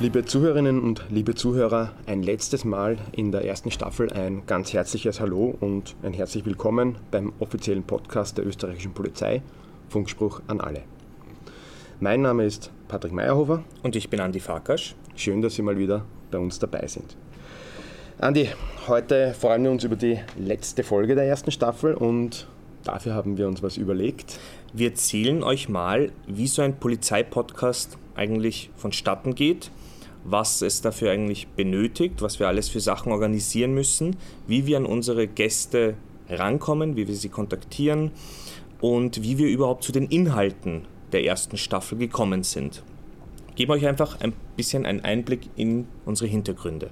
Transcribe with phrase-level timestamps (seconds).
[0.00, 5.20] Liebe Zuhörerinnen und liebe Zuhörer, ein letztes Mal in der ersten Staffel ein ganz herzliches
[5.20, 9.42] Hallo und ein herzlich willkommen beim offiziellen Podcast der österreichischen Polizei,
[9.90, 10.84] Funkspruch an alle.
[12.00, 13.62] Mein Name ist Patrick Meyerhofer.
[13.82, 14.94] Und ich bin Andi Farkasch.
[15.16, 17.14] Schön, dass Sie mal wieder bei uns dabei sind.
[18.16, 18.48] Andi,
[18.88, 22.46] heute freuen wir uns über die letzte Folge der ersten Staffel und
[22.84, 24.40] dafür haben wir uns was überlegt.
[24.72, 29.70] Wir erzählen euch mal, wie so ein Polizeipodcast eigentlich vonstatten geht
[30.24, 34.86] was es dafür eigentlich benötigt, was wir alles für Sachen organisieren müssen, wie wir an
[34.86, 35.94] unsere Gäste
[36.28, 38.10] rankommen, wie wir sie kontaktieren
[38.80, 42.82] und wie wir überhaupt zu den Inhalten der ersten Staffel gekommen sind.
[43.50, 46.90] Ich gebe euch einfach ein bisschen einen Einblick in unsere Hintergründe.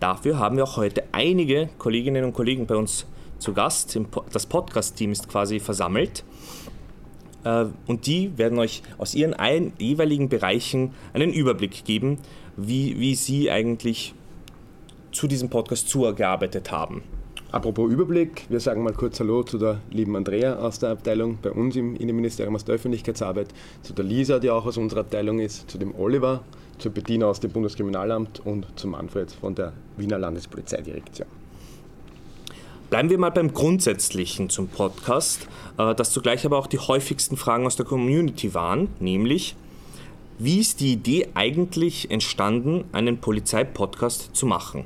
[0.00, 3.06] Dafür haben wir auch heute einige Kolleginnen und Kollegen bei uns
[3.38, 3.98] zu Gast.
[4.32, 6.24] Das Podcast-Team ist quasi versammelt.
[7.44, 9.34] Äh, und die werden euch aus ihren
[9.78, 12.18] jeweiligen Bereichen einen Überblick geben,
[12.56, 14.14] wie, wie Sie eigentlich
[15.12, 17.02] zu diesem Podcast zugearbeitet haben.
[17.52, 21.52] Apropos Überblick, wir sagen mal kurz Hallo zu der lieben Andrea aus der Abteilung bei
[21.52, 23.46] uns im Innenministerium aus der Öffentlichkeitsarbeit,
[23.82, 26.42] zu der Lisa, die auch aus unserer Abteilung ist, zu dem Oliver,
[26.78, 31.28] zur Bettina aus dem Bundeskriminalamt und zu Manfred von der Wiener Landespolizeidirektion.
[32.90, 35.46] Bleiben wir mal beim Grundsätzlichen zum Podcast,
[35.78, 39.54] äh, das zugleich aber auch die häufigsten Fragen aus der Community waren, nämlich
[40.38, 44.84] wie ist die Idee eigentlich entstanden, einen Polizeipodcast zu machen?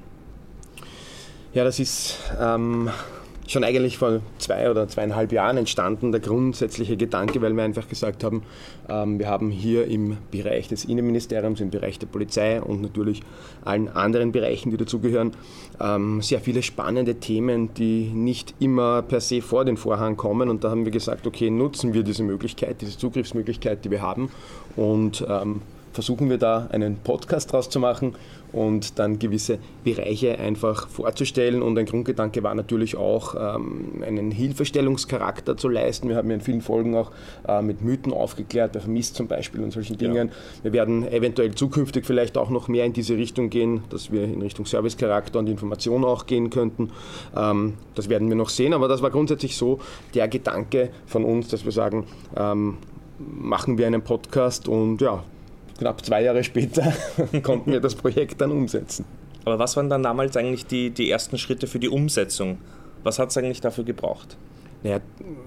[1.54, 2.90] Ja, das ist ähm,
[3.48, 8.22] schon eigentlich vor zwei oder zweieinhalb Jahren entstanden, der grundsätzliche Gedanke, weil wir einfach gesagt
[8.22, 8.42] haben,
[8.88, 13.22] ähm, wir haben hier im Bereich des Innenministeriums, im Bereich der Polizei und natürlich
[13.64, 15.32] allen anderen Bereichen, die dazugehören,
[15.80, 20.50] ähm, sehr viele spannende Themen, die nicht immer per se vor den Vorhang kommen.
[20.50, 24.30] Und da haben wir gesagt, okay, nutzen wir diese Möglichkeit, diese Zugriffsmöglichkeit, die wir haben
[24.76, 25.62] und ähm,
[25.98, 28.14] versuchen wir da einen Podcast draus zu machen
[28.52, 31.60] und dann gewisse Bereiche einfach vorzustellen.
[31.60, 36.08] Und ein Grundgedanke war natürlich auch, ähm, einen Hilfestellungscharakter zu leisten.
[36.08, 37.10] Wir haben ja in vielen Folgen auch
[37.48, 40.28] äh, mit Mythen aufgeklärt, bei Vermisst zum Beispiel und solchen Dingen.
[40.28, 40.34] Ja.
[40.62, 44.40] Wir werden eventuell zukünftig vielleicht auch noch mehr in diese Richtung gehen, dass wir in
[44.40, 46.92] Richtung Servicecharakter und Information auch gehen könnten.
[47.36, 49.80] Ähm, das werden wir noch sehen, aber das war grundsätzlich so
[50.14, 52.04] der Gedanke von uns, dass wir sagen,
[52.36, 52.76] ähm,
[53.18, 55.24] machen wir einen Podcast und ja,
[55.78, 56.92] knapp zwei Jahre später
[57.42, 59.04] konnten wir das Projekt dann umsetzen.
[59.44, 62.58] Aber was waren dann damals eigentlich die, die ersten Schritte für die Umsetzung?
[63.02, 64.36] Was hat es eigentlich dafür gebraucht?
[64.82, 65.00] Naja,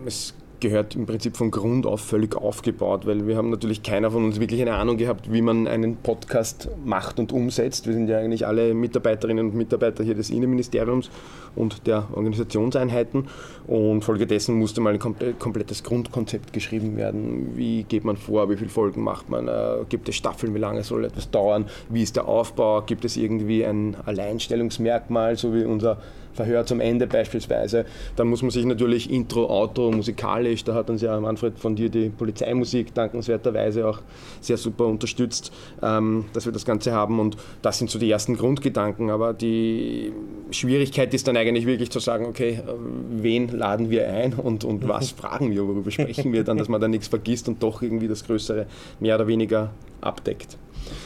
[0.06, 4.24] es gehört im Prinzip von Grund auf völlig aufgebaut, weil wir haben natürlich keiner von
[4.24, 7.88] uns wirklich eine Ahnung gehabt, wie man einen Podcast macht und umsetzt.
[7.88, 11.10] Wir sind ja eigentlich alle Mitarbeiterinnen und Mitarbeiter hier des Innenministeriums
[11.56, 13.28] und der Organisationseinheiten.
[13.68, 15.00] Und folgedessen musste mal ein
[15.40, 17.52] komplettes Grundkonzept geschrieben werden.
[17.56, 20.84] Wie geht man vor, wie viele Folgen macht man, äh, gibt es Staffeln, wie lange
[20.84, 25.98] soll etwas dauern, wie ist der Aufbau, gibt es irgendwie ein Alleinstellungsmerkmal, so wie unser
[26.34, 27.86] Verhör zum Ende beispielsweise.
[28.16, 31.90] Dann muss man sich natürlich Intro, Outro, musikalisch, da hat uns ja Manfred von dir
[31.90, 34.00] die Polizeimusik dankenswerterweise auch
[34.40, 38.36] sehr super unterstützt, ähm, dass wir das Ganze haben und das sind so die ersten
[38.36, 40.14] Grundgedanken, aber die
[40.52, 42.74] Schwierigkeit ist dann eigentlich wirklich zu sagen, okay, äh,
[43.09, 46.81] wen laden wir ein und, und was fragen wir, worüber sprechen wir dann, dass man
[46.81, 48.66] da nichts vergisst und doch irgendwie das Größere
[49.00, 49.72] mehr oder weniger
[50.02, 50.58] abdeckt.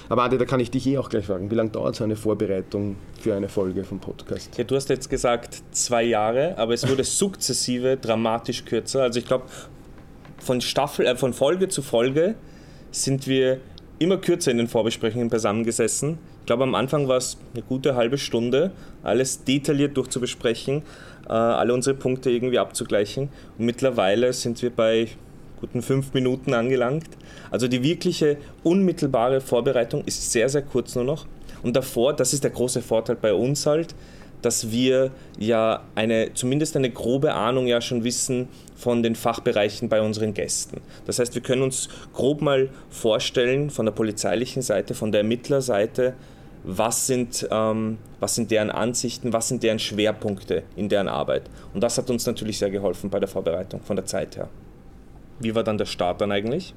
[0.09, 1.49] Aber Adi, da kann ich dich eh auch gleich fragen.
[1.49, 4.57] Wie lange dauert so eine Vorbereitung für eine Folge vom Podcast?
[4.57, 9.03] Ja, du hast jetzt gesagt zwei Jahre, aber es wurde sukzessive dramatisch kürzer.
[9.03, 9.45] Also ich glaube,
[10.37, 12.35] von äh, von Folge zu Folge
[12.91, 13.59] sind wir
[13.99, 16.17] immer kürzer in den Vorbesprechungen beisammengesessen.
[16.41, 18.71] Ich glaube, am Anfang war es eine gute halbe Stunde,
[19.03, 20.83] alles detailliert durchzubesprechen,
[21.27, 23.29] äh, alle unsere Punkte irgendwie abzugleichen.
[23.57, 25.07] Und mittlerweile sind wir bei
[25.59, 27.07] guten fünf Minuten angelangt.
[27.51, 31.25] Also die wirkliche unmittelbare Vorbereitung ist sehr, sehr kurz nur noch.
[31.63, 33.95] Und davor, das ist der große Vorteil bei uns halt,
[34.41, 40.01] dass wir ja eine, zumindest eine grobe Ahnung ja schon wissen von den Fachbereichen bei
[40.01, 40.81] unseren Gästen.
[41.07, 46.13] Das heißt, wir können uns grob mal vorstellen von der polizeilichen Seite, von der Ermittlerseite,
[46.63, 51.43] was sind, ähm, was sind deren Ansichten, was sind deren Schwerpunkte in deren Arbeit.
[51.73, 54.49] Und das hat uns natürlich sehr geholfen bei der Vorbereitung von der Zeit her.
[55.39, 56.73] Wie war dann der Start dann eigentlich?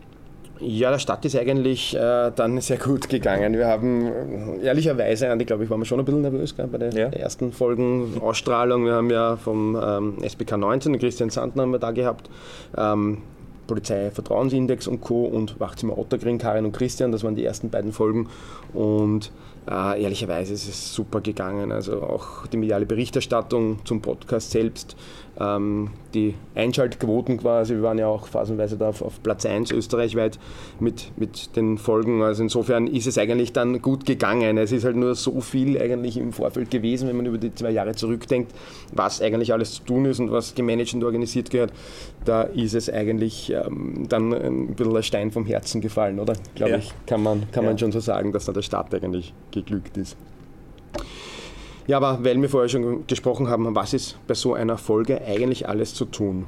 [0.60, 3.54] Ja, der Start ist eigentlich äh, dann sehr gut gegangen.
[3.54, 6.92] Wir haben ehrlicherweise, ich glaube, ich war mir schon ein bisschen nervös gell, bei den
[6.92, 7.08] ja.
[7.08, 8.84] ersten Folgen Ausstrahlung.
[8.84, 12.28] Wir haben ja vom ähm, SBK 19, den Christian Sandner haben wir da gehabt,
[12.76, 13.18] ähm,
[13.66, 15.26] Polizei Vertrauensindex und Co.
[15.26, 18.28] und Wachzimmer Ottergring, Karin und Christian, das waren die ersten beiden Folgen.
[18.72, 19.30] Und
[19.70, 21.72] äh, ehrlicherweise ist es super gegangen.
[21.72, 24.96] Also auch die mediale Berichterstattung zum Podcast selbst
[25.40, 27.74] ähm, die Einschaltquoten quasi.
[27.74, 30.38] Wir waren ja auch phasenweise da auf, auf, Platz 1 österreichweit
[30.80, 32.22] mit, mit den Folgen.
[32.22, 34.58] Also insofern ist es eigentlich dann gut gegangen.
[34.58, 37.70] Es ist halt nur so viel eigentlich im Vorfeld gewesen, wenn man über die zwei
[37.70, 38.52] Jahre zurückdenkt,
[38.92, 41.72] was eigentlich alles zu tun ist und was gemanagt und organisiert gehört.
[42.24, 46.32] Da ist es eigentlich ähm, dann ein bisschen ein Stein vom Herzen gefallen, oder?
[46.54, 46.78] Glaube ja.
[46.78, 47.70] ich, kann man, kann ja.
[47.70, 49.32] man schon so sagen, dass da der Start eigentlich
[49.62, 50.16] geglückt ist.
[51.86, 55.68] Ja, aber weil wir vorher schon gesprochen haben, was ist bei so einer Folge eigentlich
[55.68, 56.46] alles zu tun?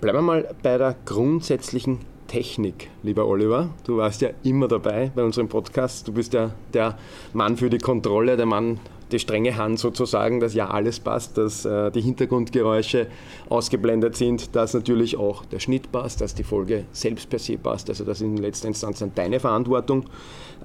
[0.00, 3.70] Bleiben wir mal bei der grundsätzlichen Technik, lieber Oliver.
[3.84, 6.08] Du warst ja immer dabei bei unserem Podcast.
[6.08, 6.98] Du bist ja der
[7.32, 8.80] Mann für die Kontrolle, der Mann,
[9.12, 13.06] die strenge Hand sozusagen, dass ja alles passt, dass äh, die Hintergrundgeräusche
[13.48, 17.88] ausgeblendet sind, dass natürlich auch der Schnitt passt, dass die Folge selbst per se passt.
[17.88, 20.06] Also das ist in letzter Instanz dann deine Verantwortung.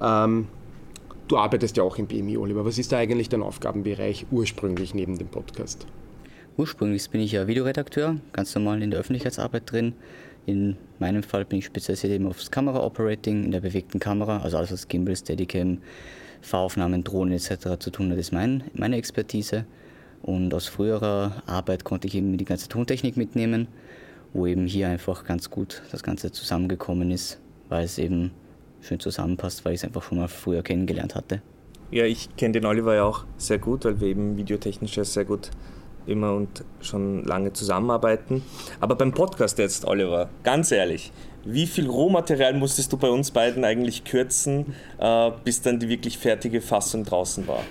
[0.01, 0.47] Ähm,
[1.29, 2.65] Du arbeitest ja auch im BMI, Oliver.
[2.65, 5.85] Was ist da eigentlich dein Aufgabenbereich ursprünglich neben dem Podcast?
[6.57, 9.93] Ursprünglich bin ich ja Videoredakteur, ganz normal in der Öffentlichkeitsarbeit drin.
[10.47, 14.71] In meinem Fall bin ich spezialisiert eben aufs Kamera-Operating in der bewegten Kamera, also alles
[14.71, 15.77] was Gimbal, Steadicam,
[16.41, 17.77] Fahraufnahmen, Drohnen etc.
[17.77, 19.65] zu tun hat, ist mein, meine Expertise.
[20.23, 23.67] Und aus früherer Arbeit konnte ich eben die ganze Tontechnik mitnehmen,
[24.33, 27.39] wo eben hier einfach ganz gut das Ganze zusammengekommen ist,
[27.69, 28.31] weil es eben
[28.81, 31.41] schön zusammenpasst, weil ich es einfach schon mal früher kennengelernt hatte.
[31.91, 35.49] Ja, ich kenne den Oliver ja auch sehr gut, weil wir eben videotechnisch sehr gut
[36.05, 38.43] immer und schon lange zusammenarbeiten.
[38.79, 41.11] Aber beim Podcast jetzt, Oliver, ganz ehrlich,
[41.45, 46.17] wie viel Rohmaterial musstest du bei uns beiden eigentlich kürzen, äh, bis dann die wirklich
[46.17, 47.63] fertige Fassung draußen war?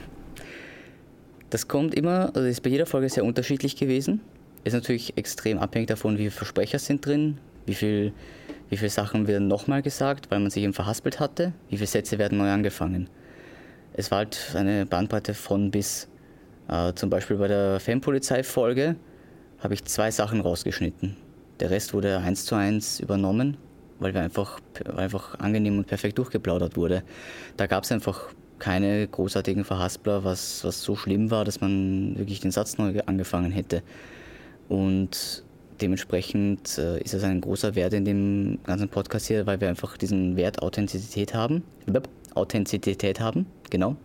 [1.50, 4.20] Das kommt immer, also ist bei jeder Folge sehr unterschiedlich gewesen.
[4.64, 8.12] Ist natürlich extrem abhängig davon, wie viele Versprecher sind drin, wie viel
[8.68, 12.18] wie viele Sachen werden nochmal gesagt, weil man sich eben verhaspelt hatte, wie viele Sätze
[12.18, 13.08] werden neu angefangen.
[13.94, 16.08] Es war halt eine Bandbreite von bis.
[16.68, 18.96] Äh, zum Beispiel bei der Fanpolizei-Folge
[19.58, 21.16] habe ich zwei Sachen rausgeschnitten.
[21.60, 23.56] Der Rest wurde eins zu eins übernommen,
[23.98, 24.60] weil, wir einfach,
[24.96, 27.02] einfach angenehm und perfekt durchgeplaudert wurde.
[27.56, 32.40] Da gab es einfach keine großartigen Verhaspler, was, was so schlimm war, dass man wirklich
[32.40, 33.82] den Satz neu angefangen hätte.
[34.68, 35.44] Und
[35.80, 39.96] dementsprechend äh, ist es ein großer Wert in dem ganzen Podcast hier, weil wir einfach
[39.96, 41.62] diesen Wert Authentizität haben.
[42.34, 43.96] Authentizität haben, genau.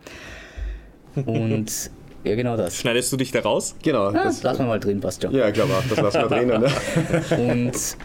[1.15, 1.91] Und
[2.23, 2.77] ja, genau das.
[2.77, 3.75] Schneidest du dich da raus?
[3.83, 4.11] Genau.
[4.11, 5.33] Ja, das lassen wir mal drin, schon.
[5.33, 6.47] Ja, ich glaube auch, das lassen wir drin.
[6.47, 6.71] Ne?
[7.37, 7.97] Und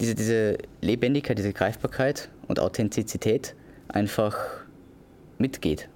[0.00, 3.54] diese, diese Lebendigkeit, diese Greifbarkeit und Authentizität
[3.88, 4.36] einfach
[5.38, 5.88] mitgeht.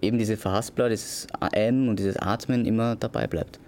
[0.00, 3.58] Eben diese Verhaspler, dieses AM und dieses Atmen immer dabei bleibt.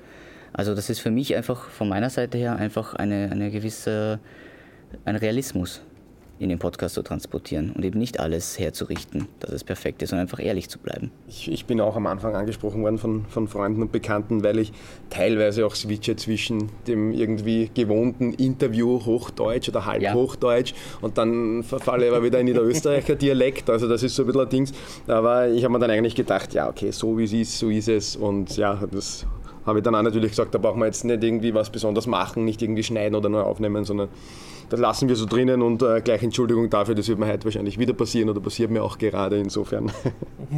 [0.53, 4.19] Also das ist für mich einfach von meiner Seite her einfach eine, eine gewisse,
[5.05, 5.83] ein Realismus
[6.41, 10.25] in den Podcast zu transportieren und eben nicht alles herzurichten, dass es perfekt ist, sondern
[10.25, 11.11] einfach ehrlich zu bleiben.
[11.29, 14.73] Ich, ich, bin auch am Anfang angesprochen worden von, von Freunden und Bekannten, weil ich
[15.11, 20.77] teilweise auch switche zwischen dem irgendwie gewohnten Interview Hochdeutsch oder Halbhochdeutsch ja.
[21.03, 23.69] und dann verfalle ich aber wieder in den Österreicher Dialekt.
[23.69, 24.73] Also das ist so ein bisschen ein Dings.
[25.09, 27.89] Aber ich habe mir dann eigentlich gedacht, ja okay, so wie es ist, so ist
[27.89, 29.27] es und ja, das
[29.67, 32.45] habe ich dann auch natürlich gesagt, da brauchen wir jetzt nicht irgendwie was besonders machen,
[32.45, 34.09] nicht irgendwie schneiden oder nur aufnehmen, sondern
[34.71, 37.79] das lassen wir so drinnen und äh, gleich Entschuldigung dafür, das wird mir heute wahrscheinlich
[37.79, 39.91] wieder passieren oder passiert mir auch gerade insofern.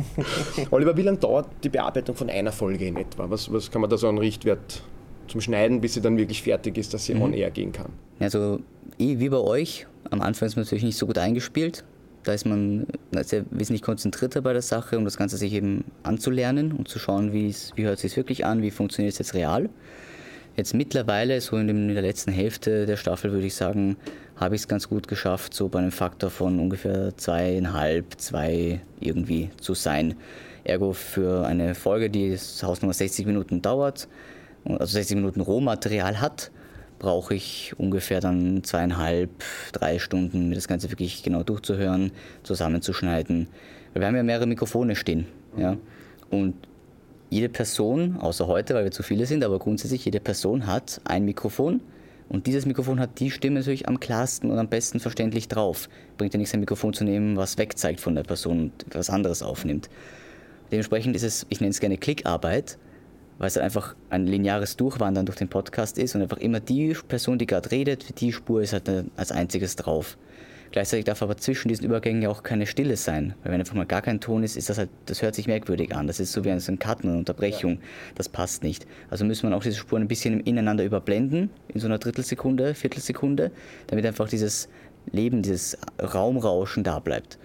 [0.70, 3.28] Oliver, wie lange dauert die Bearbeitung von einer Folge in etwa?
[3.30, 4.82] Was, was kann man da so an Richtwert
[5.28, 7.22] zum Schneiden, bis sie dann wirklich fertig ist, dass sie mhm.
[7.22, 7.90] on air gehen kann?
[8.20, 8.60] Also,
[8.98, 11.84] wie bei euch, am Anfang ist man natürlich nicht so gut eingespielt.
[12.24, 12.86] Da ist man
[13.22, 17.32] sehr wesentlich konzentrierter bei der Sache, um das Ganze sich eben anzulernen und zu schauen,
[17.32, 19.68] wie hört es sich wirklich an, wie funktioniert es jetzt real.
[20.56, 23.96] Jetzt mittlerweile, so in, dem, in der letzten Hälfte der Staffel, würde ich sagen,
[24.36, 29.50] habe ich es ganz gut geschafft, so bei einem Faktor von ungefähr zweieinhalb, zwei irgendwie
[29.60, 30.14] zu sein.
[30.64, 34.08] Ergo für eine Folge, die das Hausnummer 60 Minuten dauert,
[34.64, 36.50] also 60 Minuten Rohmaterial hat,
[37.02, 39.28] brauche ich ungefähr dann zweieinhalb,
[39.72, 42.12] drei Stunden, mir das Ganze wirklich genau durchzuhören,
[42.44, 43.48] zusammenzuschneiden.
[43.92, 45.26] Weil wir haben ja mehrere Mikrofone stehen.
[45.56, 45.76] Ja?
[46.30, 46.54] Und
[47.28, 51.24] jede Person, außer heute, weil wir zu viele sind, aber grundsätzlich jede Person hat ein
[51.24, 51.80] Mikrofon.
[52.28, 55.88] Und dieses Mikrofon hat die Stimme natürlich am klarsten und am besten verständlich drauf.
[56.18, 59.42] Bringt ja nichts, ein Mikrofon zu nehmen, was wegzeigt von der Person und was anderes
[59.42, 59.90] aufnimmt.
[60.70, 62.78] Dementsprechend ist es, ich nenne es gerne Klickarbeit,
[63.42, 67.38] weil es einfach ein lineares Durchwandern durch den Podcast ist und einfach immer die Person,
[67.38, 70.16] die gerade redet, die Spur ist halt als einziges drauf.
[70.70, 73.84] Gleichzeitig darf aber zwischen diesen Übergängen ja auch keine Stille sein, weil wenn einfach mal
[73.84, 76.06] gar kein Ton ist, ist das halt, das hört sich merkwürdig an.
[76.06, 77.80] Das ist so wie ein Cut, eine Unterbrechung.
[78.14, 78.86] Das passt nicht.
[79.10, 83.50] Also muss man auch diese Spuren ein bisschen ineinander überblenden, in so einer Drittelsekunde, Viertelsekunde,
[83.88, 84.68] damit einfach dieses
[85.10, 87.38] Leben, dieses Raumrauschen da bleibt.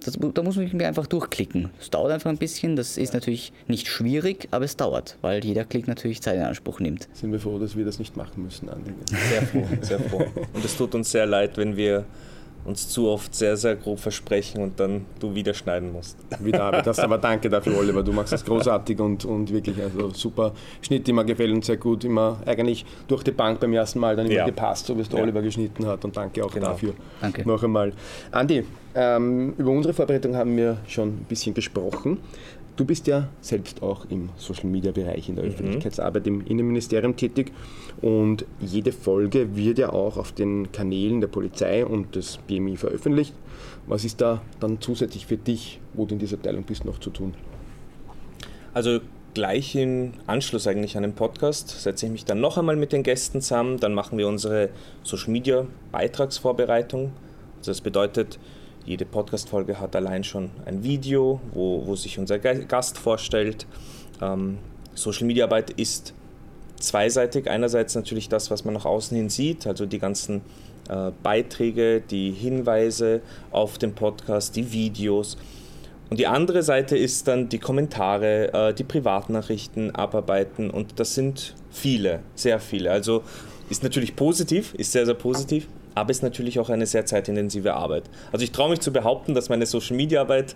[0.00, 1.70] Das, da muss man mich einfach durchklicken.
[1.80, 5.64] Es dauert einfach ein bisschen, das ist natürlich nicht schwierig, aber es dauert, weil jeder
[5.64, 7.08] Klick natürlich Zeit in Anspruch nimmt.
[7.12, 8.92] Sind wir froh, dass wir das nicht machen müssen, Andi.
[9.30, 10.24] Sehr froh, sehr froh.
[10.52, 12.04] Und es tut uns sehr leid, wenn wir
[12.66, 16.16] uns zu oft sehr, sehr grob versprechen und dann du wieder schneiden musst.
[16.40, 18.02] Wieder Arbeit hast, aber danke dafür, Oliver.
[18.02, 22.04] Du machst das großartig und, und wirklich also super Schnitt, immer gefällt uns sehr gut.
[22.04, 24.44] Immer eigentlich durch die Bank beim ersten Mal dann immer Ja.
[24.46, 25.24] gepasst, so wie es der Ja.
[25.24, 26.68] Oliver geschnitten hat und danke auch Genau.
[26.68, 26.94] dafür.
[27.20, 27.46] Danke.
[27.48, 27.92] Noch einmal.
[28.32, 32.18] Andi, ähm, über unsere Vorbereitung haben wir schon ein bisschen gesprochen.
[32.76, 37.52] Du bist ja selbst auch im Social Media Bereich in der Öffentlichkeitsarbeit im Innenministerium tätig
[38.02, 43.32] und jede Folge wird ja auch auf den Kanälen der Polizei und des BMI veröffentlicht.
[43.86, 47.08] Was ist da dann zusätzlich für dich, wo du in dieser Abteilung bist, noch zu
[47.08, 47.32] tun?
[48.74, 49.00] Also
[49.32, 53.02] gleich im Anschluss eigentlich an den Podcast setze ich mich dann noch einmal mit den
[53.02, 53.78] Gästen zusammen.
[53.80, 54.68] Dann machen wir unsere
[55.02, 57.12] Social Media Beitragsvorbereitung.
[57.58, 58.38] Also das bedeutet,
[58.86, 63.66] jede Podcast-Folge hat allein schon ein Video, wo, wo sich unser Gast vorstellt.
[64.22, 64.58] Ähm,
[64.94, 66.14] Social Media Arbeit ist
[66.78, 67.50] zweiseitig.
[67.50, 70.42] Einerseits natürlich das, was man nach außen hin sieht, also die ganzen
[70.88, 75.36] äh, Beiträge, die Hinweise auf den Podcast, die Videos.
[76.08, 81.56] Und die andere Seite ist dann die Kommentare, äh, die Privatnachrichten abarbeiten und das sind
[81.70, 82.92] viele, sehr viele.
[82.92, 83.24] Also
[83.68, 85.66] ist natürlich positiv, ist sehr, sehr positiv,
[85.96, 88.04] aber ist natürlich auch eine sehr zeitintensive Arbeit.
[88.30, 90.54] Also ich traue mich zu behaupten, dass meine Social Media Arbeit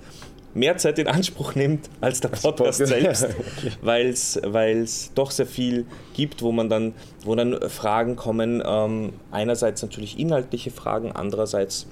[0.52, 3.28] mehr Zeit in Anspruch nimmt als der Podcast selbst,
[3.82, 6.92] weil es doch sehr viel gibt, wo man dann,
[7.25, 8.62] wo dann Fragen kommen.
[8.64, 11.87] Ähm, einerseits natürlich inhaltliche Fragen, andererseits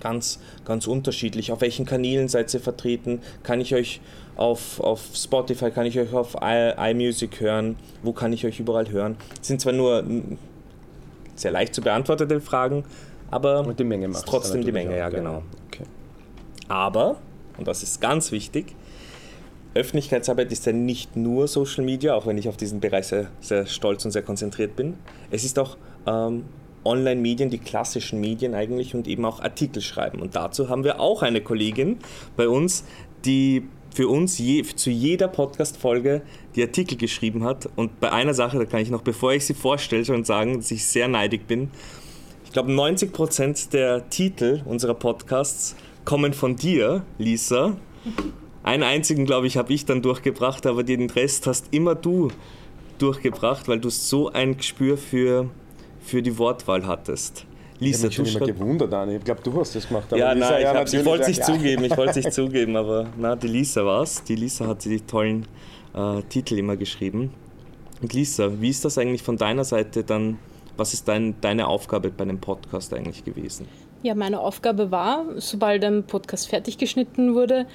[0.00, 1.50] ganz, ganz unterschiedlich.
[1.50, 3.22] Auf welchen Kanälen seid ihr vertreten?
[3.42, 4.00] Kann ich euch
[4.36, 7.74] auf, auf Spotify, kann ich euch auf iMusic hören?
[8.04, 9.16] Wo kann ich euch überall hören?
[9.38, 10.04] Das sind zwar nur
[11.38, 12.84] sehr leicht zu beantwortete Fragen,
[13.30, 15.42] aber Und die Menge macht trotzdem die Menge, ja genau.
[15.68, 15.84] Okay.
[16.68, 17.16] Aber,
[17.56, 18.74] und das ist ganz wichtig,
[19.74, 23.66] Öffentlichkeitsarbeit ist ja nicht nur Social Media, auch wenn ich auf diesen Bereich sehr, sehr
[23.66, 24.94] stolz und sehr konzentriert bin.
[25.30, 25.76] Es ist auch
[26.06, 26.46] ähm,
[26.84, 30.20] Online-Medien, die klassischen Medien eigentlich und eben auch Artikel schreiben.
[30.20, 31.98] Und dazu haben wir auch eine Kollegin
[32.36, 32.84] bei uns,
[33.24, 36.22] die für uns je, zu jeder Podcast-Folge
[36.54, 37.68] die Artikel geschrieben hat.
[37.76, 40.70] Und bei einer Sache, da kann ich noch, bevor ich sie vorstelle, schon sagen, dass
[40.70, 41.70] ich sehr neidig bin.
[42.44, 47.76] Ich glaube, 90% der Titel unserer Podcasts kommen von dir, Lisa.
[48.62, 52.30] Einen einzigen, glaube ich, habe ich dann durchgebracht, aber den Rest hast immer du
[52.98, 55.50] durchgebracht, weil du so ein Gespür für,
[56.00, 57.47] für die Wortwahl hattest.
[57.80, 59.16] Ich Lisa, habe mich immer gewundert, Dani.
[59.16, 60.06] Ich glaube, du hast das gemacht.
[60.10, 61.56] aber ja, Lisa, nein, ich, hab's- ich wollte es ja, nicht klar.
[61.58, 64.22] zugeben, ich wollte es nicht zugeben, aber na, die Lisa war's.
[64.24, 65.46] Die Lisa hat die tollen
[65.94, 67.30] äh, Titel immer geschrieben.
[68.02, 70.38] Und Lisa, wie ist das eigentlich von deiner Seite dann,
[70.76, 73.66] was ist dein, deine Aufgabe bei dem Podcast eigentlich gewesen?
[74.02, 77.66] Ja, meine Aufgabe war, sobald ein Podcast fertig geschnitten wurde,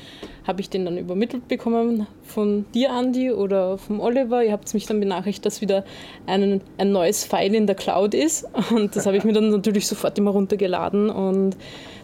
[0.47, 4.41] habe ich den dann übermittelt bekommen von dir, Andi, oder vom Oliver.
[4.41, 5.83] Ihr habt mich dann benachrichtigt, dass wieder
[6.25, 8.47] ein, ein neues File in der Cloud ist.
[8.71, 11.57] Und das habe ich mir dann natürlich sofort immer runtergeladen und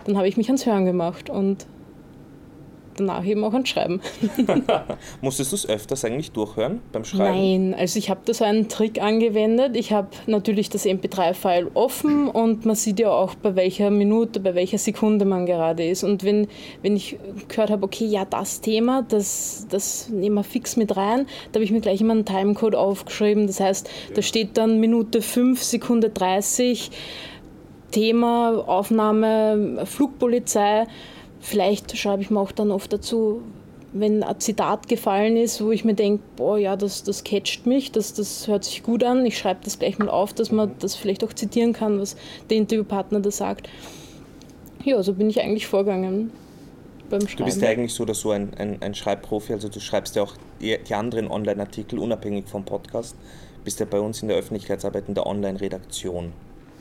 [0.06, 1.66] dann habe ich mich ans Hören gemacht und
[3.00, 4.02] danach eben auch ans Schreiben.
[5.22, 7.70] Musstest du es öfters eigentlich durchhören beim Schreiben?
[7.70, 9.76] Nein, also ich habe da so einen Trick angewendet.
[9.76, 14.56] Ich habe natürlich das MP3-File offen und man sieht ja auch, bei welcher Minute, bei
[14.56, 16.04] welcher Sekunde man gerade ist.
[16.04, 16.48] Und wenn,
[16.82, 21.26] wenn ich gehört habe, okay, ja, das Thema, das, das nehmen wir fix mit rein,
[21.52, 23.48] da habe ich mir gleich immer einen Timecode aufgeschrieben.
[23.48, 26.92] Das heißt, da steht dann Minute 5, Sekunde 30,
[27.92, 30.86] Thema, Aufnahme, Flugpolizei.
[31.40, 33.42] Vielleicht schreibe ich mir auch dann oft dazu,
[33.94, 37.92] wenn ein Zitat gefallen ist, wo ich mir denke, boah, ja, das, das catcht mich,
[37.92, 39.26] das, das hört sich gut an.
[39.26, 42.16] Ich schreibe das gleich mal auf, dass man das vielleicht auch zitieren kann, was
[42.50, 43.70] der Interviewpartner da sagt.
[44.84, 46.32] Ja, so bin ich eigentlich vorgegangen
[47.10, 47.38] beim Schreiben.
[47.38, 50.24] Du bist ja eigentlich so oder so ein, ein, ein Schreibprofi, also du schreibst ja
[50.24, 53.16] auch die, die anderen Online-Artikel unabhängig vom Podcast.
[53.64, 56.32] Bist ja bei uns in der Öffentlichkeitsarbeit in der Online-Redaktion.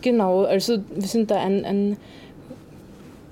[0.00, 1.96] Genau, also wir sind da ein, ein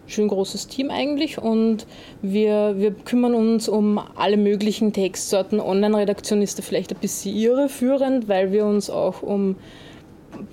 [0.06, 1.86] schön großes Team eigentlich und
[2.22, 5.60] wir, wir kümmern uns um alle möglichen Textsorten.
[5.60, 9.56] Online-Redaktion ist da vielleicht ein bisschen irreführend, weil wir uns auch um,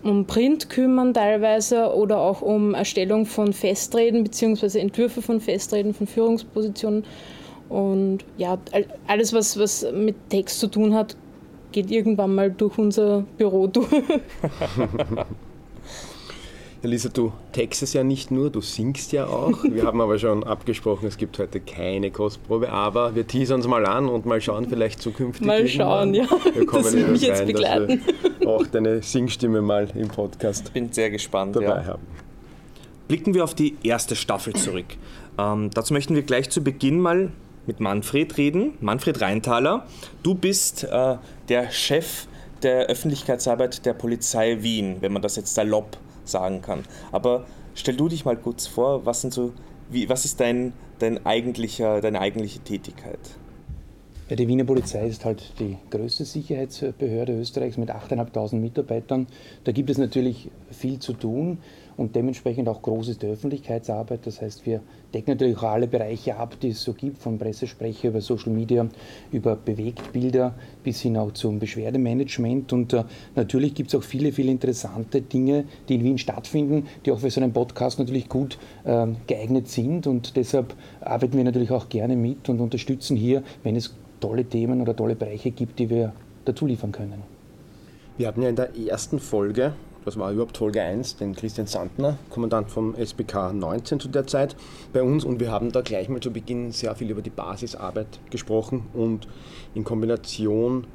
[0.04, 4.80] um Print kümmern teilweise oder auch um Erstellung von Festreden bzw.
[4.80, 7.04] Entwürfe von Festreden, von Führungspositionen.
[7.70, 11.16] Und ja, all- alles, was, was mit Text zu tun hat,
[11.72, 13.88] geht irgendwann mal durch unser Büro durch.
[16.84, 19.64] Ja, Lisa, du textest ja nicht nur, du singst ja auch.
[19.64, 23.86] Wir haben aber schon abgesprochen, es gibt heute keine Kostprobe, aber wir teasern uns mal
[23.86, 25.48] an und mal schauen, vielleicht zukünftig.
[25.48, 26.28] Mal schauen, ja.
[26.54, 28.02] Wir kommen Das in wird mich jetzt rein, begleiten.
[28.06, 31.56] Dass wir auch deine Singstimme mal im Podcast Bin sehr gespannt.
[31.56, 31.86] dabei ja.
[31.86, 32.04] haben.
[33.08, 34.98] blicken wir auf die erste Staffel zurück.
[35.38, 37.32] Ähm, dazu möchten wir gleich zu Beginn mal
[37.66, 38.74] mit Manfred reden.
[38.82, 39.88] Manfred Reintaler,
[40.22, 41.16] du bist äh,
[41.48, 42.28] der Chef
[42.62, 46.84] der Öffentlichkeitsarbeit der Polizei Wien, wenn man das jetzt salopp sagen kann.
[47.12, 49.54] Aber stell du dich mal kurz vor, was, sind so,
[49.90, 53.20] wie, was ist dein, dein eigentlicher, deine eigentliche Tätigkeit?
[54.30, 59.28] Ja, die Wiener Polizei ist halt die größte Sicherheitsbehörde Österreichs mit 8.500 Mitarbeitern.
[59.66, 61.58] Da gibt es natürlich viel zu tun
[61.98, 64.26] und dementsprechend auch groß ist die Öffentlichkeitsarbeit.
[64.26, 64.82] Das heißt, wir
[65.14, 68.88] decken natürlich auch alle Bereiche ab, die es so gibt, von Pressesprecher über Social Media,
[69.32, 72.74] über Bewegtbilder bis hin auch zum Beschwerdemanagement.
[72.74, 73.04] Und äh,
[73.36, 77.30] natürlich gibt es auch viele, viele interessante Dinge, die in Wien stattfinden, die auch für
[77.30, 80.08] so einen Podcast natürlich gut äh, geeignet sind.
[80.08, 84.82] Und deshalb arbeiten wir natürlich auch gerne mit und unterstützen hier, wenn es tolle Themen
[84.82, 86.14] oder tolle Bereiche gibt, die wir
[86.46, 87.22] dazu liefern können.
[88.18, 89.74] Wir hatten ja in der ersten Folge
[90.06, 94.56] das war überhaupt Folge 1, den Christian Sandner, Kommandant vom SBK 19 zu der Zeit
[94.92, 98.20] bei uns und wir haben da gleich mal zu Beginn sehr viel über die Basisarbeit
[98.30, 99.28] gesprochen und
[99.74, 100.88] in Kombination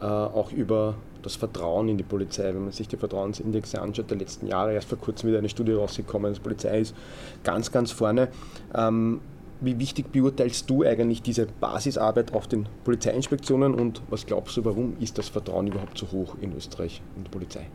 [0.00, 2.54] äh, auch über das Vertrauen in die Polizei.
[2.54, 5.72] Wenn man sich die Vertrauensindexe anschaut der letzten Jahre, erst vor kurzem wieder eine Studie
[5.72, 6.94] rausgekommen, die Polizei ist
[7.42, 8.28] ganz, ganz vorne.
[8.74, 9.20] Ähm,
[9.60, 14.96] wie wichtig beurteilst du eigentlich diese Basisarbeit auf den Polizeiinspektionen und was glaubst du, warum
[15.00, 17.66] ist das Vertrauen überhaupt so hoch in Österreich in die Polizei?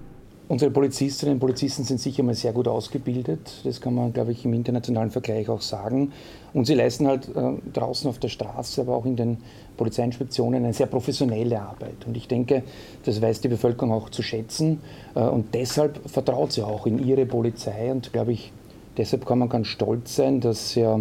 [0.49, 3.61] Unsere Polizistinnen und Polizisten sind sicher mal sehr gut ausgebildet.
[3.63, 6.11] Das kann man, glaube ich, im internationalen Vergleich auch sagen.
[6.55, 9.37] Und sie leisten halt äh, draußen auf der Straße, aber auch in den
[9.77, 12.07] Polizeiinspektionen eine sehr professionelle Arbeit.
[12.07, 12.63] Und ich denke,
[13.05, 14.81] das weiß die Bevölkerung auch zu schätzen.
[15.13, 17.91] Äh, und deshalb vertraut sie auch in ihre Polizei.
[17.91, 18.51] Und, glaube ich,
[18.97, 20.99] deshalb kann man ganz stolz sein, dass ja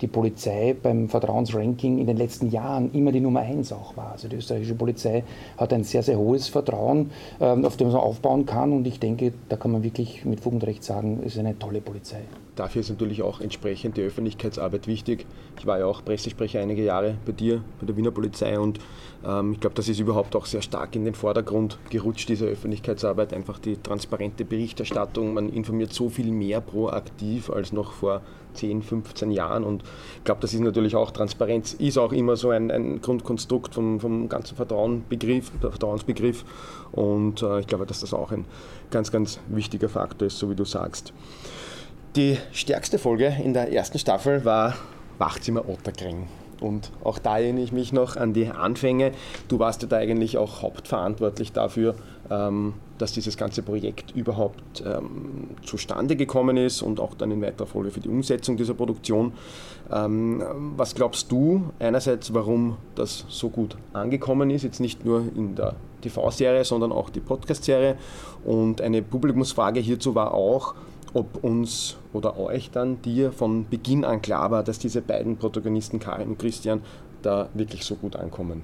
[0.00, 4.12] die Polizei beim Vertrauensranking in den letzten Jahren immer die Nummer eins auch war.
[4.12, 5.24] Also die österreichische Polizei
[5.56, 9.32] hat ein sehr, sehr hohes Vertrauen, ähm, auf dem man aufbauen kann und ich denke,
[9.48, 12.20] da kann man wirklich mit Fug und Recht sagen, es ist eine tolle Polizei.
[12.60, 15.24] Dafür ist natürlich auch entsprechend die Öffentlichkeitsarbeit wichtig.
[15.58, 18.78] Ich war ja auch Pressesprecher einige Jahre bei dir, bei der Wiener Polizei und
[19.24, 23.32] ähm, ich glaube, das ist überhaupt auch sehr stark in den Vordergrund gerutscht, diese Öffentlichkeitsarbeit,
[23.32, 25.32] einfach die transparente Berichterstattung.
[25.32, 28.20] Man informiert so viel mehr proaktiv als noch vor
[28.52, 29.64] 10, 15 Jahren.
[29.64, 29.82] Und
[30.18, 34.00] ich glaube, das ist natürlich auch Transparenz, ist auch immer so ein, ein Grundkonstrukt vom,
[34.00, 36.44] vom ganzen Vertrauensbegriff, Vertrauensbegriff.
[36.92, 38.44] Und äh, ich glaube, dass das auch ein
[38.90, 41.14] ganz, ganz wichtiger Faktor ist, so wie du sagst.
[42.16, 44.74] Die stärkste Folge in der ersten Staffel war
[45.18, 46.26] Wachzimmer Otterkring.
[46.60, 49.12] Und auch da erinnere ich mich noch an die Anfänge.
[49.46, 51.94] Du warst ja da eigentlich auch hauptverantwortlich dafür,
[52.28, 57.68] ähm, dass dieses ganze Projekt überhaupt ähm, zustande gekommen ist und auch dann in weiterer
[57.68, 59.32] Folge für die Umsetzung dieser Produktion.
[59.92, 60.42] Ähm,
[60.76, 65.76] was glaubst du einerseits, warum das so gut angekommen ist, jetzt nicht nur in der
[66.02, 67.96] TV-Serie, sondern auch die Podcast-Serie?
[68.44, 70.74] Und eine Publikumsfrage hierzu war auch,
[71.14, 75.98] ob uns oder euch dann, dir von Beginn an klar war, dass diese beiden Protagonisten,
[75.98, 76.82] Karin und Christian,
[77.22, 78.62] da wirklich so gut ankommen?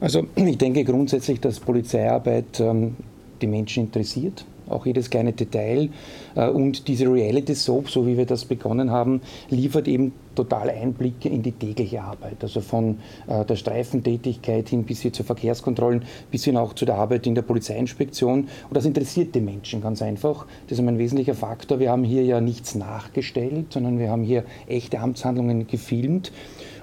[0.00, 2.96] Also ich denke grundsätzlich, dass Polizeiarbeit ähm,
[3.40, 5.90] die Menschen interessiert auch jedes kleine Detail.
[6.34, 11.28] Äh, und diese Reality Soap, so wie wir das begonnen haben, liefert eben total Einblicke
[11.28, 12.42] in die tägliche Arbeit.
[12.42, 16.96] Also von äh, der Streifentätigkeit hin bis hin zu Verkehrskontrollen, bis hin auch zu der
[16.96, 18.48] Arbeit in der Polizeiinspektion.
[18.68, 20.46] Und das interessiert die Menschen ganz einfach.
[20.68, 21.78] Das ist ein wesentlicher Faktor.
[21.78, 26.32] Wir haben hier ja nichts nachgestellt, sondern wir haben hier echte Amtshandlungen gefilmt.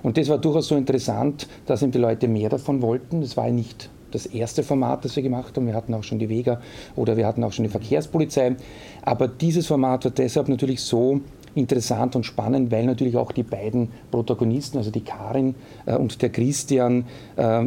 [0.04, 3.22] Und das war durchaus so interessant, dass eben die Leute mehr davon wollten.
[3.22, 5.67] Das war nicht das erste Format, das wir gemacht haben.
[5.67, 6.62] Wir hatten auch schon die Vega
[6.95, 8.56] oder wir hatten auch schon die Verkehrspolizei.
[9.02, 11.21] Aber dieses Format war deshalb natürlich so
[11.56, 16.30] interessant und spannend, weil natürlich auch die beiden Protagonisten, also die Karin äh, und der
[16.30, 17.65] Christian, äh,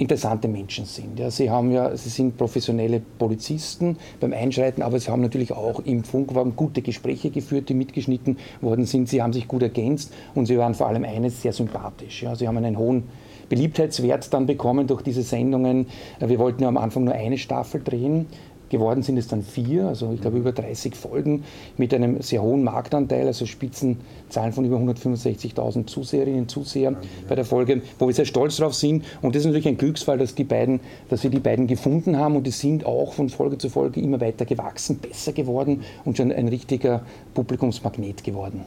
[0.00, 1.18] interessante Menschen sind.
[1.18, 5.80] Ja, sie, haben ja, sie sind professionelle Polizisten beim Einschreiten, aber sie haben natürlich auch
[5.80, 9.10] im Funkwagen gute Gespräche geführt, die mitgeschnitten worden sind.
[9.10, 12.22] Sie haben sich gut ergänzt und sie waren vor allem eines sehr sympathisch.
[12.22, 13.04] Ja, sie haben einen hohen
[13.50, 15.88] Beliebtheitswert dann bekommen durch diese Sendungen.
[16.20, 18.26] Wir wollten ja am Anfang nur eine Staffel drehen.
[18.70, 21.42] Geworden sind es dann vier, also ich glaube über 30 Folgen
[21.76, 26.94] mit einem sehr hohen Marktanteil, also Spitzenzahlen von über 165.000 Zuseherinnen und Zuseher
[27.28, 29.04] bei der Folge, wo wir sehr stolz drauf sind.
[29.22, 32.36] Und das ist natürlich ein Glücksfall, dass, die beiden, dass wir die beiden gefunden haben
[32.36, 36.30] und die sind auch von Folge zu Folge immer weiter gewachsen, besser geworden und schon
[36.30, 37.02] ein richtiger
[37.34, 38.64] Publikumsmagnet geworden.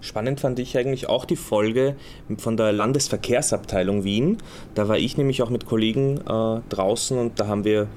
[0.00, 1.96] Spannend fand ich eigentlich auch die Folge
[2.38, 4.38] von der Landesverkehrsabteilung Wien.
[4.74, 7.88] Da war ich nämlich auch mit Kollegen äh, draußen und da haben wir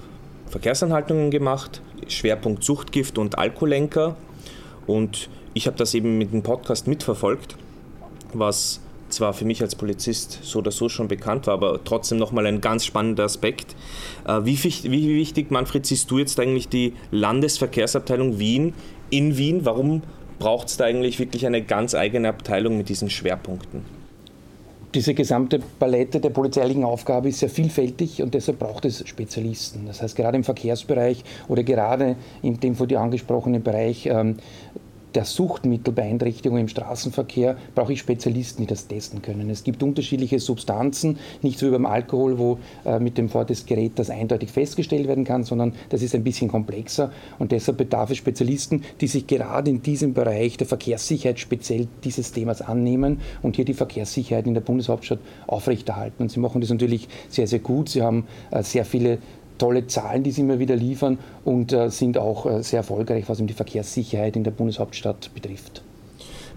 [0.47, 4.15] Verkehrsanhaltungen gemacht, Schwerpunkt Suchtgift und Alkoholenker.
[4.87, 7.55] Und ich habe das eben mit dem Podcast mitverfolgt,
[8.33, 12.47] was zwar für mich als Polizist so oder so schon bekannt war, aber trotzdem nochmal
[12.47, 13.75] ein ganz spannender Aspekt.
[14.25, 18.73] Äh, wie, wie wichtig, Manfred, siehst du jetzt eigentlich die Landesverkehrsabteilung Wien
[19.09, 19.65] in Wien.
[19.65, 20.01] Warum
[20.41, 24.01] braucht es da eigentlich wirklich eine ganz eigene Abteilung mit diesen Schwerpunkten?
[24.93, 29.85] diese gesamte Palette der polizeilichen Aufgabe ist sehr vielfältig und deshalb braucht es Spezialisten.
[29.87, 34.35] Das heißt, gerade im Verkehrsbereich oder gerade in dem von dir angesprochenen Bereich ähm,
[35.15, 39.49] der Suchtmittelbeeinträchtigung im Straßenverkehr brauche ich Spezialisten, die das testen können.
[39.49, 44.09] Es gibt unterschiedliche Substanzen, nicht so wie beim Alkohol, wo äh, mit dem Vortestgerät das
[44.09, 48.83] eindeutig festgestellt werden kann, sondern das ist ein bisschen komplexer und deshalb bedarf es Spezialisten,
[49.01, 53.73] die sich gerade in diesem Bereich der Verkehrssicherheit speziell dieses Themas annehmen und hier die
[53.73, 56.23] Verkehrssicherheit in der Bundeshauptstadt aufrechterhalten.
[56.23, 57.89] Und sie machen das natürlich sehr, sehr gut.
[57.89, 59.19] Sie haben äh, sehr viele
[59.61, 63.39] tolle Zahlen, die sie immer wieder liefern und äh, sind auch äh, sehr erfolgreich, was
[63.39, 65.83] um die Verkehrssicherheit in der Bundeshauptstadt betrifft.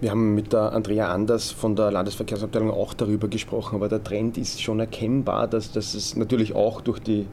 [0.01, 4.38] Wir haben mit der Andrea Anders von der Landesverkehrsabteilung auch darüber gesprochen, aber der Trend
[4.38, 7.27] ist schon erkennbar, dass, dass es natürlich auch durch die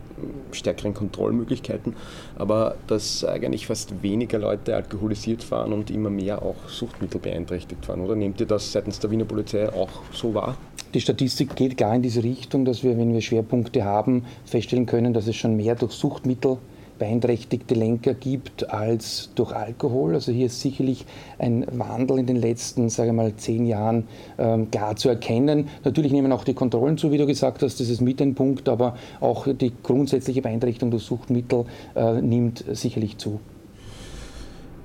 [0.51, 1.95] stärkeren Kontrollmöglichkeiten,
[2.37, 8.01] aber dass eigentlich fast weniger Leute alkoholisiert fahren und immer mehr auch Suchtmittel beeinträchtigt fahren.
[8.01, 10.57] Oder nehmt ihr das seitens der Wiener Polizei auch so wahr?
[10.93, 15.13] Die Statistik geht gar in diese Richtung, dass wir, wenn wir Schwerpunkte haben, feststellen können,
[15.13, 16.57] dass es schon mehr durch Suchtmittel
[16.99, 20.13] beeinträchtigte Lenker gibt als durch Alkohol.
[20.13, 21.05] Also hier ist sicherlich
[21.39, 25.69] ein Wandel in den letzten, sage ich mal, zehn Jahren ähm, klar zu erkennen.
[25.83, 28.69] Natürlich nehmen auch die Kontrollen zu, wie du gesagt hast, das ist mit ein Punkt,
[28.69, 33.39] aber auch die grundsätzliche Beeinträchtigung durch Suchtmittel äh, nimmt sicherlich zu.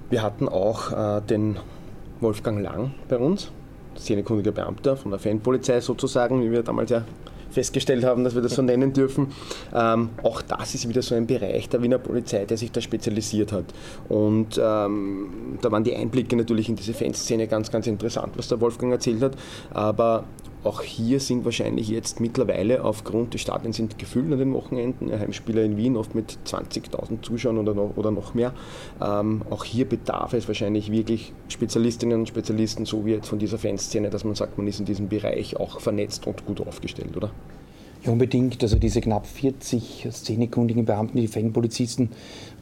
[0.08, 1.56] Wir hatten auch äh, den
[2.20, 3.50] Wolfgang Lang bei uns,
[3.98, 7.04] szenekundiger Beamter von der Fanpolizei sozusagen, wie wir damals ja
[7.50, 9.28] festgestellt haben, dass wir das so nennen dürfen.
[9.74, 13.52] Ähm, auch das ist wieder so ein Bereich der Wiener Polizei, der sich da spezialisiert
[13.52, 13.64] hat.
[14.08, 18.60] Und ähm, da waren die Einblicke natürlich in diese Fanszene ganz, ganz interessant, was der
[18.60, 19.36] Wolfgang erzählt hat.
[19.72, 20.24] Aber
[20.66, 25.62] auch hier sind wahrscheinlich jetzt mittlerweile aufgrund des Stadien sind gefüllt an den Wochenenden, Heimspieler
[25.62, 28.52] in Wien oft mit 20.000 Zuschauern oder noch, oder noch mehr.
[29.00, 33.58] Ähm, auch hier bedarf es wahrscheinlich wirklich Spezialistinnen und Spezialisten, so wie jetzt von dieser
[33.58, 37.30] Fanszene, dass man sagt, man ist in diesem Bereich auch vernetzt und gut aufgestellt, oder?
[38.04, 38.62] Ja, unbedingt.
[38.62, 42.10] Also diese knapp 40 szenekundigen Beamten, die Fanpolizisten,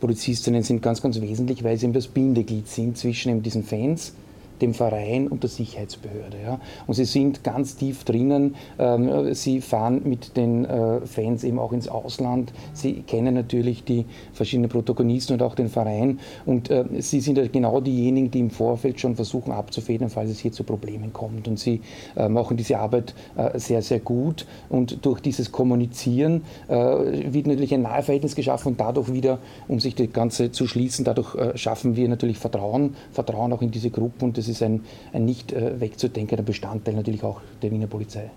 [0.00, 4.14] Polizistinnen sind ganz, ganz wesentlich, weil sie eben das Bindeglied sind zwischen eben diesen Fans,
[4.60, 6.36] dem Verein und der Sicherheitsbehörde.
[6.42, 6.60] Ja.
[6.86, 8.54] Und sie sind ganz tief drinnen.
[8.78, 12.52] Ähm, sie fahren mit den äh, Fans eben auch ins Ausland.
[12.72, 16.20] Sie kennen natürlich die verschiedenen Protagonisten und auch den Verein.
[16.46, 20.38] Und äh, sie sind ja genau diejenigen, die im Vorfeld schon versuchen abzufedern, falls es
[20.38, 21.48] hier zu Problemen kommt.
[21.48, 21.80] Und sie
[22.16, 23.14] äh, machen diese Arbeit
[23.54, 24.46] sehr, sehr gut.
[24.68, 29.38] Und durch dieses Kommunizieren wird natürlich ein Naheverhältnis geschaffen und dadurch wieder,
[29.68, 33.90] um sich das Ganze zu schließen, dadurch schaffen wir natürlich Vertrauen, Vertrauen auch in diese
[33.90, 38.30] Gruppe und das ist ein, ein nicht äh, wegzudenkender Bestandteil natürlich auch der Wiener Polizei.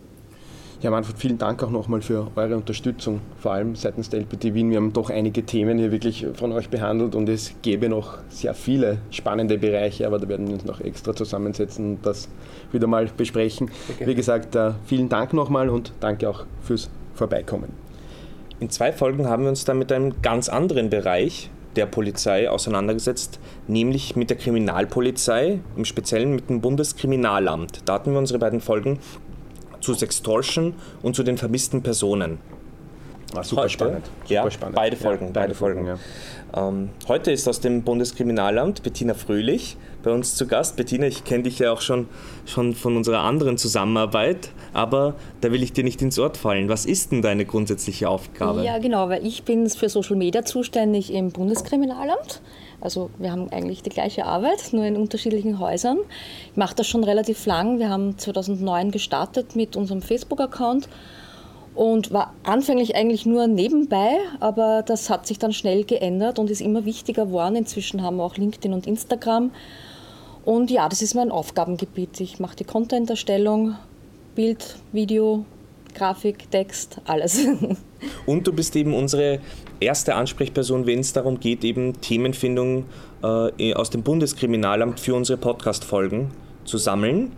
[0.79, 4.69] Ja, Manfred, vielen Dank auch nochmal für eure Unterstützung, vor allem seitens der LPT Wien.
[4.69, 8.53] Wir haben doch einige Themen hier wirklich von euch behandelt und es gäbe noch sehr
[8.53, 12.29] viele spannende Bereiche, aber da werden wir uns noch extra zusammensetzen und das
[12.71, 13.71] wieder mal besprechen.
[14.05, 17.73] Wie gesagt, äh, vielen Dank nochmal und danke auch fürs Vorbeikommen.
[18.59, 23.39] In zwei Folgen haben wir uns dann mit einem ganz anderen Bereich der Polizei auseinandergesetzt,
[23.67, 27.83] nämlich mit der Kriminalpolizei, im Speziellen mit dem Bundeskriminalamt.
[27.85, 28.99] Da hatten wir unsere beiden Folgen
[29.79, 32.39] zu Sextortion und zu den vermissten Personen.
[33.33, 34.05] War super heute, spannend.
[34.23, 34.75] Super ja, spannend.
[34.75, 35.25] beide Folgen.
[35.27, 35.85] Ja, beide, beide Folgen.
[35.85, 35.99] Folgen
[36.53, 36.67] ja.
[36.67, 39.77] ähm, heute ist aus dem Bundeskriminalamt Bettina Fröhlich
[40.07, 40.77] bei uns zu Gast.
[40.77, 42.07] Bettina, ich kenne dich ja auch schon,
[42.45, 46.69] schon von unserer anderen Zusammenarbeit, aber da will ich dir nicht ins Wort fallen.
[46.69, 48.63] Was ist denn deine grundsätzliche Aufgabe?
[48.63, 52.41] Ja, genau, weil ich bin für Social Media zuständig im Bundeskriminalamt.
[52.79, 55.97] Also wir haben eigentlich die gleiche Arbeit, nur in unterschiedlichen Häusern.
[56.51, 57.79] Ich mache das schon relativ lang.
[57.79, 60.87] Wir haben 2009 gestartet mit unserem Facebook-Account
[61.75, 66.61] und war anfänglich eigentlich nur nebenbei, aber das hat sich dann schnell geändert und ist
[66.61, 67.57] immer wichtiger geworden.
[67.57, 69.51] Inzwischen haben wir auch LinkedIn und Instagram.
[70.47, 72.21] Und ja, das ist mein Aufgabengebiet.
[72.21, 73.75] Ich mache die Content-Erstellung,
[74.33, 75.43] Bild, Video,
[75.93, 77.45] Grafik, Text, alles.
[78.25, 79.41] Und du bist eben unsere
[79.81, 82.85] erste Ansprechperson, wenn es darum geht, eben Themenfindung
[83.21, 86.31] äh, aus dem Bundeskriminalamt für unsere Podcast-Folgen
[86.63, 87.33] zu sammeln.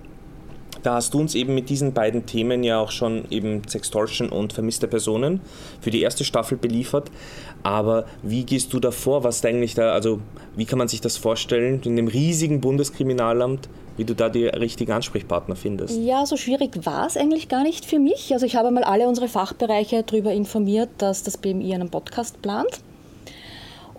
[0.84, 4.54] Da hast du uns eben mit diesen beiden Themen ja auch schon eben Sextortion und
[4.54, 5.42] vermisste Personen
[5.82, 7.12] für die erste Staffel beliefert.
[7.64, 9.24] Aber wie gehst du da vor?
[9.24, 10.22] Was eigentlich da, also
[10.56, 14.94] wie kann man sich das vorstellen in dem riesigen Bundeskriminalamt, wie du da die richtigen
[14.94, 16.00] Ansprechpartner findest?
[16.00, 18.32] Ja, so schwierig war es eigentlich gar nicht für mich.
[18.32, 22.80] Also ich habe mal alle unsere Fachbereiche darüber informiert, dass das BMI einen Podcast plant.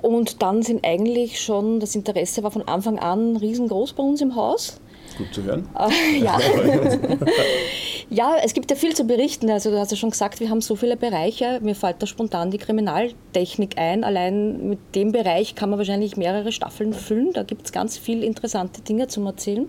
[0.01, 4.35] Und dann sind eigentlich schon, das Interesse war von Anfang an riesengroß bei uns im
[4.35, 4.81] Haus.
[5.17, 5.69] Gut zu hören.
[5.79, 6.39] Äh, ja.
[8.11, 9.51] ja, es gibt ja viel zu berichten.
[9.51, 11.59] Also du hast ja schon gesagt, wir haben so viele Bereiche.
[11.63, 14.05] Mir fällt da spontan die Kriminaltechnik ein.
[14.05, 17.33] Allein mit dem Bereich kann man wahrscheinlich mehrere Staffeln füllen.
[17.33, 19.69] Da gibt es ganz viele interessante Dinge zum Erzählen.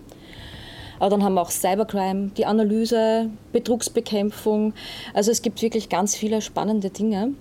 [0.98, 4.72] Aber dann haben wir auch Cybercrime, die Analyse, Betrugsbekämpfung.
[5.14, 7.32] Also es gibt wirklich ganz viele spannende Dinge.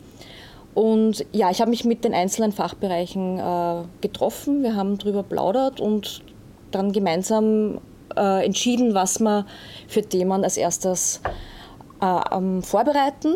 [0.74, 4.64] Und ja, ich habe mich mit den einzelnen Fachbereichen äh, getroffen.
[4.64, 6.24] Wir haben darüber plaudert und
[6.72, 7.80] dann gemeinsam
[8.16, 9.46] äh, entschieden, was wir
[9.88, 11.22] für Themen als erstes
[12.02, 13.36] äh, vorbereiten.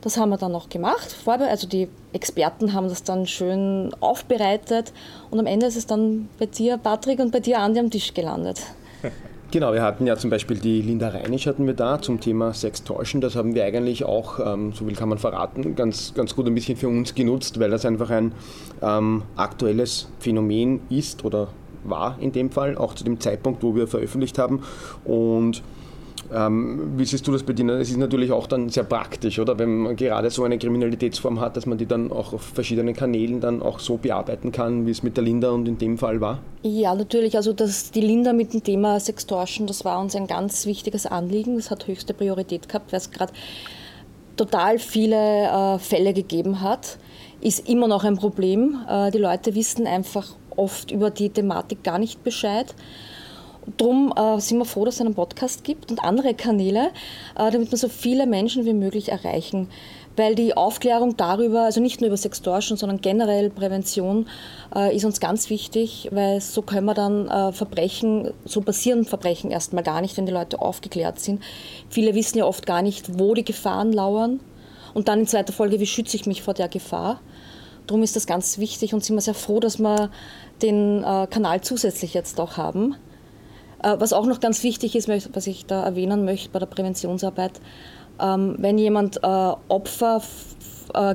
[0.00, 1.16] Das haben wir dann noch gemacht.
[1.26, 4.92] Also die Experten haben das dann schön aufbereitet
[5.30, 8.14] und am Ende ist es dann bei dir, Patrick, und bei dir, Andi, am Tisch
[8.14, 8.62] gelandet.
[9.50, 13.22] Genau, wir hatten ja zum Beispiel die Linda Reinisch hatten wir da zum Thema Sextortion.
[13.22, 16.54] Das haben wir eigentlich auch, ähm, so viel kann man verraten, ganz, ganz gut ein
[16.54, 18.32] bisschen für uns genutzt, weil das einfach ein
[18.82, 21.48] ähm, aktuelles Phänomen ist oder
[21.84, 24.62] war in dem Fall, auch zu dem Zeitpunkt, wo wir veröffentlicht haben.
[25.04, 25.62] Und
[26.34, 27.68] ähm, wie siehst du das dir?
[27.70, 29.58] Es ist natürlich auch dann sehr praktisch, oder?
[29.58, 33.40] Wenn man gerade so eine Kriminalitätsform hat, dass man die dann auch auf verschiedenen Kanälen
[33.40, 36.40] dann auch so bearbeiten kann, wie es mit der Linda und in dem Fall war?
[36.62, 37.36] Ja, natürlich.
[37.36, 41.56] Also das, die Linda mit dem Thema Sextortion, das war uns ein ganz wichtiges Anliegen.
[41.56, 43.32] Das hat höchste Priorität gehabt, weil es gerade
[44.36, 46.98] total viele äh, Fälle gegeben hat.
[47.40, 48.76] Ist immer noch ein Problem.
[48.88, 52.74] Äh, die Leute wissen einfach oft über die Thematik gar nicht Bescheid.
[53.76, 56.90] Darum äh, sind wir froh, dass es einen Podcast gibt und andere Kanäle,
[57.36, 59.68] äh, damit wir so viele Menschen wie möglich erreichen.
[60.16, 64.26] Weil die Aufklärung darüber, also nicht nur über Sextortion, sondern generell Prävention,
[64.74, 69.50] äh, ist uns ganz wichtig, weil so können wir dann äh, Verbrechen, so passieren Verbrechen
[69.50, 71.42] erstmal gar nicht, wenn die Leute aufgeklärt sind.
[71.88, 74.40] Viele wissen ja oft gar nicht, wo die Gefahren lauern.
[74.94, 77.20] Und dann in zweiter Folge, wie schütze ich mich vor der Gefahr?
[77.88, 80.10] Darum ist das ganz wichtig und sind wir sehr froh, dass wir
[80.60, 82.96] den äh, Kanal zusätzlich jetzt auch haben.
[83.82, 87.52] Äh, was auch noch ganz wichtig ist, was ich da erwähnen möchte bei der Präventionsarbeit,
[88.20, 90.22] ähm, wenn jemand äh, Opfer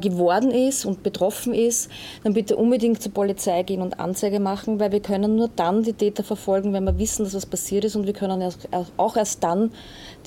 [0.02, 1.90] geworden ist und betroffen ist,
[2.24, 5.94] dann bitte unbedingt zur Polizei gehen und Anzeige machen, weil wir können nur dann die
[5.94, 8.54] Täter verfolgen, wenn wir wissen, dass was passiert ist und wir können
[8.98, 9.72] auch erst dann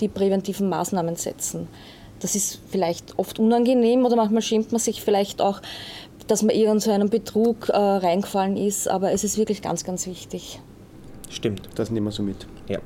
[0.01, 1.69] die präventiven Maßnahmen setzen.
[2.21, 5.61] Das ist vielleicht oft unangenehm oder manchmal schämt man sich vielleicht auch,
[6.27, 10.07] dass man irgend so einen Betrug äh, reingefallen ist, aber es ist wirklich ganz, ganz
[10.07, 10.61] wichtig.
[11.31, 11.69] Stimmt.
[11.75, 12.47] Das nehmen wir so mit.
[12.69, 12.79] Ja.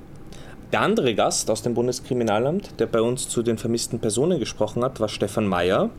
[0.73, 5.01] Der andere Gast aus dem Bundeskriminalamt, der bei uns zu den vermissten Personen gesprochen hat,
[5.01, 5.91] war Stefan Mayer.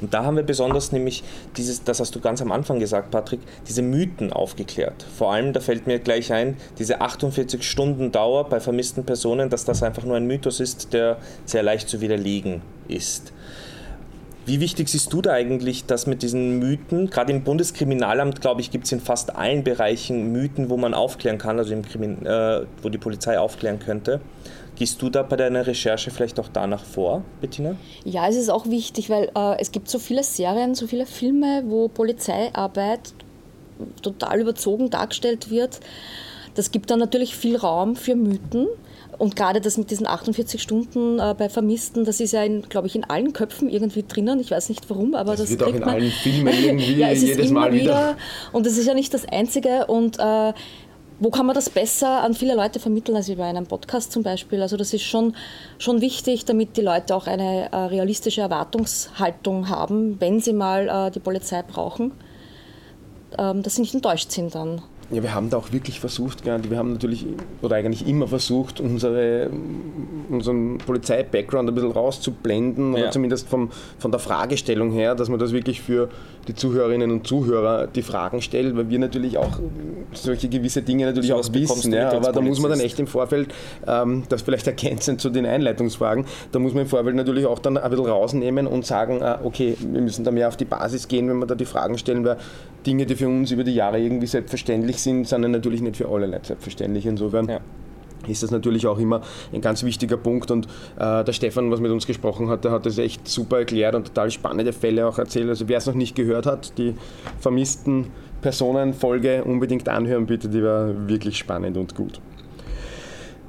[0.00, 1.24] Und da haben wir besonders nämlich
[1.56, 5.04] dieses, das hast du ganz am Anfang gesagt, Patrick, diese Mythen aufgeklärt.
[5.16, 9.64] Vor allem, da fällt mir gleich ein, diese 48 Stunden Dauer bei vermissten Personen, dass
[9.64, 13.32] das einfach nur ein Mythos ist, der sehr leicht zu widerlegen ist.
[14.44, 17.10] Wie wichtig siehst du da eigentlich das mit diesen Mythen?
[17.10, 21.38] Gerade im Bundeskriminalamt, glaube ich, gibt es in fast allen Bereichen Mythen, wo man aufklären
[21.38, 24.20] kann, also im Krimin äh, wo die Polizei aufklären könnte.
[24.74, 27.76] Gehst du da bei deiner Recherche vielleicht auch danach vor, Bettina?
[28.04, 31.62] Ja, es ist auch wichtig, weil äh, es gibt so viele Serien, so viele Filme,
[31.66, 33.12] wo Polizeiarbeit
[34.02, 35.78] total überzogen dargestellt wird.
[36.54, 38.66] Das gibt dann natürlich viel Raum für Mythen.
[39.18, 42.96] Und gerade das mit diesen 48 Stunden äh, bei Vermissten, das ist ja, glaube ich,
[42.96, 44.40] in allen Köpfen irgendwie drinnen.
[44.40, 47.10] Ich weiß nicht warum, aber das, das wird auch in man, allen Filmen irgendwie ja,
[47.10, 47.82] es jedes Mal wieder.
[47.82, 48.16] wieder.
[48.52, 49.86] Und das ist ja nicht das Einzige.
[49.86, 50.52] Und äh,
[51.22, 54.60] wo kann man das besser an viele Leute vermitteln als über einen Podcast zum Beispiel?
[54.60, 55.36] Also das ist schon,
[55.78, 61.10] schon wichtig, damit die Leute auch eine äh, realistische Erwartungshaltung haben, wenn sie mal äh,
[61.12, 62.12] die Polizei brauchen,
[63.38, 64.82] ähm, dass sie nicht enttäuscht sind dann.
[65.12, 67.26] Ja, wir haben da auch wirklich versucht, wir haben natürlich,
[67.60, 69.50] oder eigentlich immer versucht, unsere,
[70.30, 73.02] unseren Polizei-Background ein bisschen rauszublenden, ja.
[73.02, 76.08] oder zumindest vom, von der Fragestellung her, dass man das wirklich für
[76.48, 79.58] die Zuhörerinnen und Zuhörer die Fragen stellt, weil wir natürlich auch
[80.12, 81.92] solche gewisse Dinge natürlich so auch wissen.
[81.92, 83.52] Ja, aber da muss man dann echt im Vorfeld,
[83.86, 87.76] ähm, das vielleicht ergänzend zu den Einleitungsfragen, da muss man im Vorfeld natürlich auch dann
[87.76, 91.28] ein bisschen rausnehmen und sagen, äh, okay, wir müssen da mehr auf die Basis gehen,
[91.28, 92.38] wenn wir da die Fragen stellen, weil
[92.86, 96.26] Dinge, die für uns über die Jahre irgendwie selbstverständlich sind, sind natürlich nicht für alle
[96.26, 97.06] Leute selbstverständlich.
[97.06, 97.60] Insofern ja.
[98.26, 100.50] ist das natürlich auch immer ein ganz wichtiger Punkt.
[100.50, 100.66] Und
[100.98, 104.08] äh, der Stefan, was mit uns gesprochen hat, der hat das echt super erklärt und
[104.08, 105.48] total spannende Fälle auch erzählt.
[105.48, 106.94] Also wer es noch nicht gehört hat, die
[107.40, 108.06] vermissten
[108.40, 112.20] Personenfolge unbedingt anhören bitte, die war wirklich spannend und gut.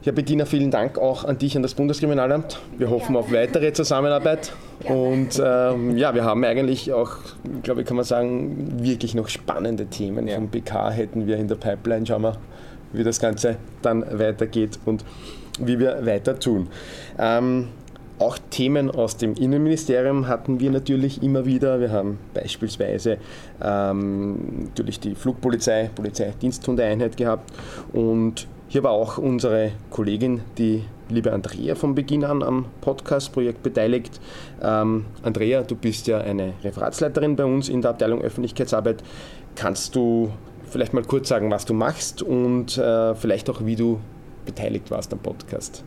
[0.06, 2.60] Ja, Bettina, vielen Dank auch an dich, an das Bundeskriminalamt.
[2.78, 4.52] Wir hoffen auf weitere Zusammenarbeit.
[4.84, 7.20] Und ähm, ja, wir haben eigentlich auch,
[7.62, 10.28] glaube ich, kann man sagen, wirklich noch spannende Themen.
[10.28, 12.06] Vom BK hätten wir in der Pipeline.
[12.06, 12.36] Schauen wir,
[12.92, 15.06] wie das Ganze dann weitergeht und
[15.58, 16.68] wie wir weiter tun.
[17.18, 17.70] Ähm,
[18.20, 21.80] auch Themen aus dem Innenministerium hatten wir natürlich immer wieder.
[21.80, 23.20] Wir haben beispielsweise
[23.64, 27.54] ähm, natürlich die Flugpolizei, Polizeidiensthundeeinheit gehabt
[27.94, 34.20] und Hier war auch unsere Kollegin, die liebe Andrea von Beginn an am Podcast-Projekt beteiligt.
[34.64, 39.04] Ähm, Andrea, du bist ja eine Referatsleiterin bei uns in der Abteilung Öffentlichkeitsarbeit.
[39.54, 40.32] Kannst du
[40.66, 44.00] vielleicht mal kurz sagen, was du machst und äh, vielleicht auch, wie du
[44.44, 45.84] beteiligt warst am Podcast?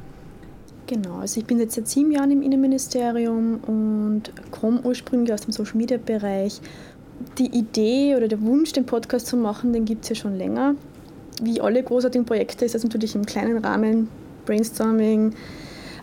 [0.87, 5.51] Genau, also ich bin jetzt seit sieben Jahren im Innenministerium und komme ursprünglich aus dem
[5.51, 6.61] Social Media Bereich.
[7.39, 10.77] Die Idee oder der Wunsch, den Podcast zu machen, den gibt es ja schon länger.
[11.43, 14.09] Wie alle großartigen Projekte ist das natürlich im kleinen Rahmen,
[14.47, 15.35] Brainstorming,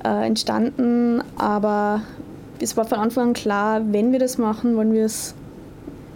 [0.03, 2.01] äh, entstanden, aber
[2.59, 5.33] es war von Anfang an klar, wenn wir das machen, wollen wir es,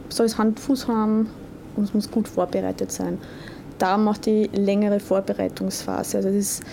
[0.10, 1.30] soll es Hand, Fuß haben
[1.76, 3.18] und es muss gut vorbereitet sein.
[3.78, 6.18] Da macht die längere Vorbereitungsphase.
[6.18, 6.64] Also das ist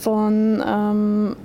[0.00, 1.36] von ähm,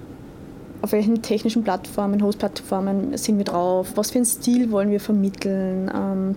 [0.81, 5.91] auf welchen technischen Plattformen, Host-Plattformen sind wir drauf, was für einen Stil wollen wir vermitteln,
[5.93, 6.35] ähm,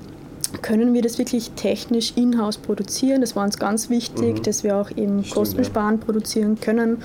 [0.62, 3.20] können wir das wirklich technisch in-house produzieren.
[3.20, 4.42] Das war uns ganz wichtig, mhm.
[4.42, 6.06] dass wir auch eben Stimmt, kostensparend ja.
[6.06, 6.98] produzieren können.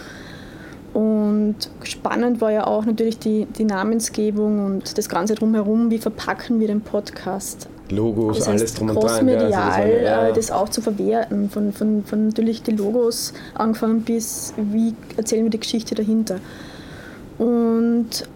[0.94, 6.60] Und spannend war ja auch natürlich die, die Namensgebung und das Ganze drumherum, wie verpacken
[6.60, 7.68] wir den Podcast.
[7.90, 9.26] Logos, das heißt, alles drum und dran.
[9.26, 10.28] Medial, ja, also das, ja.
[10.28, 15.44] Äh, das auch zu verwerten, von, von, von natürlich die Logos angefangen bis wie erzählen
[15.44, 16.40] wir die Geschichte dahinter.
[17.40, 18.28] Und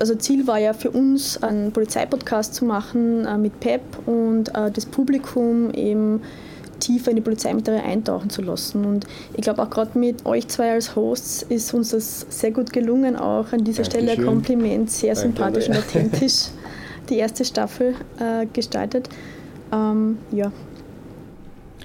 [0.00, 4.70] also Ziel war ja für uns, einen Polizeipodcast zu machen äh, mit PEP und äh,
[4.70, 6.22] das Publikum eben
[6.80, 8.84] tiefer in die Polizeimaterie eintauchen zu lassen.
[8.84, 12.72] Und ich glaube auch gerade mit euch zwei als Hosts ist uns das sehr gut
[12.72, 13.16] gelungen.
[13.16, 14.08] Auch an dieser Dankeschön.
[14.08, 16.48] Stelle ein Kompliment, sehr Danke sympathisch und authentisch
[17.08, 19.08] die erste Staffel äh, gestaltet.
[19.72, 20.52] Ähm, ja.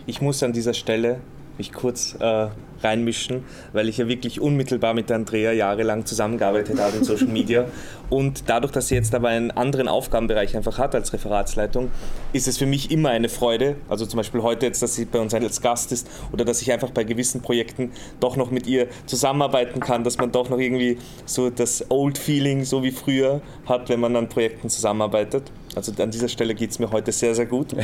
[0.05, 1.19] Ich muss an dieser Stelle
[1.57, 2.47] mich kurz äh,
[2.83, 7.65] reinmischen, weil ich ja wirklich unmittelbar mit der Andrea jahrelang zusammengearbeitet habe in Social Media.
[8.09, 11.91] Und dadurch, dass sie jetzt aber einen anderen Aufgabenbereich einfach hat als Referatsleitung,
[12.33, 13.75] ist es für mich immer eine Freude.
[13.87, 16.71] Also zum Beispiel heute jetzt, dass sie bei uns als Gast ist oder dass ich
[16.71, 20.97] einfach bei gewissen Projekten doch noch mit ihr zusammenarbeiten kann, dass man doch noch irgendwie
[21.25, 25.51] so das Old Feeling, so wie früher, hat, wenn man an Projekten zusammenarbeitet.
[25.75, 27.75] Also an dieser Stelle geht es mir heute sehr, sehr gut.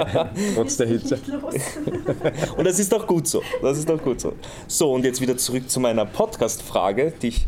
[0.54, 1.18] Trotz der Hitze.
[2.56, 3.42] und das ist doch gut so.
[3.62, 4.34] Das ist doch gut so.
[4.66, 7.46] So, und jetzt wieder zurück zu meiner Podcast-Frage, die ich,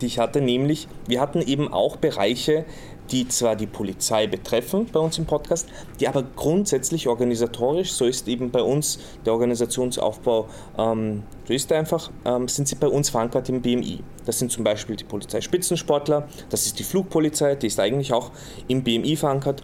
[0.00, 2.64] die ich hatte, nämlich, wir hatten eben auch Bereiche,
[3.10, 5.68] die zwar die Polizei betreffen bei uns im Podcast,
[6.00, 11.78] die aber grundsätzlich organisatorisch, so ist eben bei uns der Organisationsaufbau, ähm, so ist er
[11.78, 14.00] einfach, ähm, sind sie bei uns verankert im BMI.
[14.26, 18.30] Das sind zum Beispiel die Polizeispitzensportler, das ist die Flugpolizei, die ist eigentlich auch
[18.68, 19.62] im BMI verankert.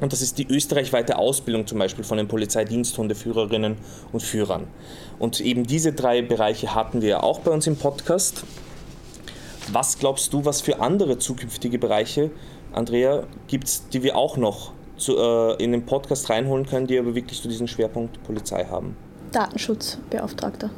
[0.00, 3.78] Und das ist die österreichweite Ausbildung zum Beispiel von den Polizeidiensthundeführerinnen
[4.12, 4.66] und Führern.
[5.18, 8.44] Und eben diese drei Bereiche hatten wir auch bei uns im Podcast.
[9.72, 12.30] Was glaubst du, was für andere zukünftige Bereiche,
[12.76, 16.98] Andrea, gibt es, die wir auch noch zu, äh, in den Podcast reinholen können, die
[16.98, 18.96] aber wirklich zu diesem Schwerpunkt Polizei haben?
[19.32, 20.70] Datenschutzbeauftragter.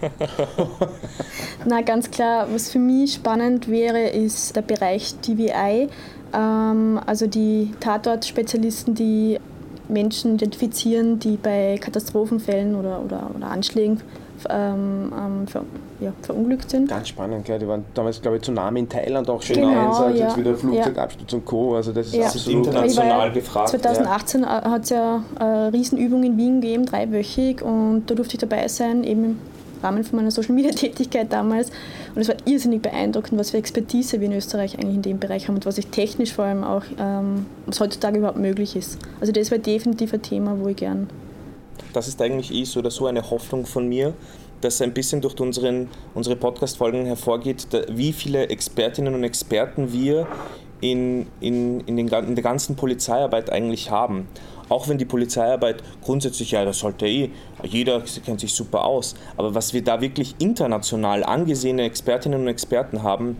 [1.66, 5.88] Na, ganz klar, was für mich spannend wäre, ist der Bereich DVI,
[6.34, 9.40] ähm, also die Tatortspezialisten, die
[9.88, 14.02] Menschen identifizieren, die bei Katastrophenfällen oder, oder, oder Anschlägen
[14.50, 15.62] ähm, ähm, ver,
[16.00, 16.88] ja, verunglückt sind.
[16.88, 17.58] Ganz spannend, klar.
[17.58, 20.26] Die waren damals, glaube ich, Tsunami in Thailand auch schon genau, Einsatz, ja.
[20.26, 21.38] jetzt wieder Flugzeugabsturz ja.
[21.38, 21.76] und Co.
[21.76, 22.26] Also das ist ja.
[22.26, 23.68] absolut international ja, gefragt.
[23.70, 28.68] 2018 hat es ja eine Riesenübung in Wien gegeben, dreiwöchig, und da durfte ich dabei
[28.68, 29.40] sein, eben im
[29.82, 31.70] Rahmen von meiner Social Media Tätigkeit damals.
[32.14, 35.48] Und es war irrsinnig beeindruckend, was für Expertise wir in Österreich eigentlich in dem Bereich
[35.48, 38.98] haben und was ich technisch vor allem auch, ähm, was heutzutage überhaupt möglich ist.
[39.20, 41.08] Also das war definitiv ein Thema, wo ich gern.
[41.92, 44.14] Das ist eigentlich eh so oder so eine Hoffnung von mir,
[44.60, 50.26] dass ein bisschen durch unseren, unsere Podcast-Folgen hervorgeht, wie viele Expertinnen und Experten wir
[50.80, 54.28] in, in, in, den, in der ganzen Polizeiarbeit eigentlich haben.
[54.68, 57.30] Auch wenn die Polizeiarbeit grundsätzlich, ja, das sollte eh,
[57.62, 59.14] jeder kennt sich super aus.
[59.36, 63.36] Aber was wir da wirklich international angesehene Expertinnen und Experten haben,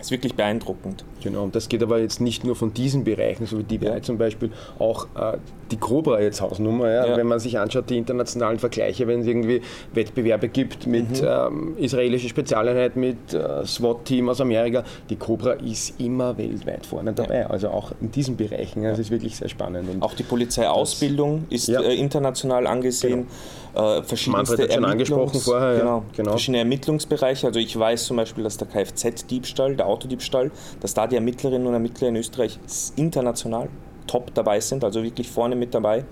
[0.00, 1.04] ist wirklich beeindruckend.
[1.24, 4.02] Genau, und das geht aber jetzt nicht nur von diesen Bereichen, so wie die ja.
[4.02, 5.38] zum Beispiel, auch äh,
[5.70, 6.90] die Cobra jetzt Hausnummer.
[6.90, 7.06] Ja?
[7.06, 7.16] Ja.
[7.16, 9.62] Wenn man sich anschaut, die internationalen Vergleiche, wenn es irgendwie
[9.94, 11.26] Wettbewerbe gibt mit mhm.
[11.26, 17.46] ähm, israelischer Spezialeinheit, mit äh, SWAT-Team aus Amerika, die Cobra ist immer weltweit vorne dabei.
[17.46, 18.82] Also auch in diesen Bereichen.
[18.82, 19.88] Das ist wirklich sehr spannend.
[19.88, 23.26] Und auch die Polizeiausbildung ist äh, international angesehen.
[23.74, 23.98] Genau.
[23.98, 25.78] Äh, verschiedenste hat schon angesprochen vorher.
[25.78, 26.30] Genau, genau.
[26.32, 27.46] Verschiedene Ermittlungsbereiche.
[27.46, 30.50] Also ich weiß zum Beispiel, dass der Kfz-Diebstahl, der Autodiebstahl,
[30.80, 32.58] dass da die die Ermittlerinnen und Ermittler in Österreich
[32.96, 33.68] international
[34.08, 36.04] top dabei sind, also wirklich vorne mit dabei.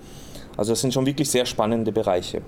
[0.55, 2.41] Also das sind schon wirklich sehr spannende Bereiche.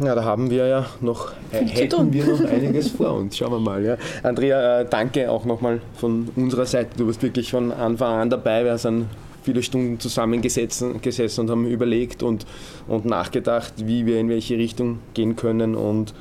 [0.00, 3.36] Ja, da haben wir ja noch, äh, hätten wir noch einiges vor uns.
[3.36, 3.84] Schauen wir mal.
[3.84, 3.96] Ja.
[4.22, 6.90] Andrea, äh, danke auch nochmal von unserer Seite.
[6.96, 8.64] Du warst wirklich von Anfang an dabei.
[8.64, 9.06] Wir sind
[9.42, 12.46] viele Stunden zusammengesessen gesessen und haben überlegt und,
[12.86, 15.74] und nachgedacht, wie wir in welche Richtung gehen können.
[15.74, 16.14] Und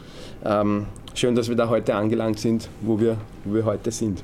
[0.43, 4.23] ähm, schön, dass wir da heute angelangt sind, wo wir, wo wir heute sind.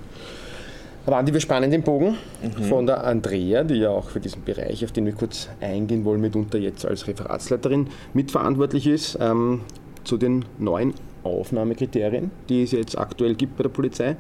[1.06, 2.64] Aber Andi, wir spannen den Bogen mhm.
[2.64, 6.22] von der Andrea, die ja auch für diesen Bereich, auf den wir kurz eingehen wollen,
[6.22, 9.62] mitunter jetzt als Referatsleiterin mitverantwortlich ist, ähm,
[10.06, 10.94] zu den neuen
[11.24, 14.18] Aufnahmekriterien, die es jetzt aktuell gibt bei der Polizei,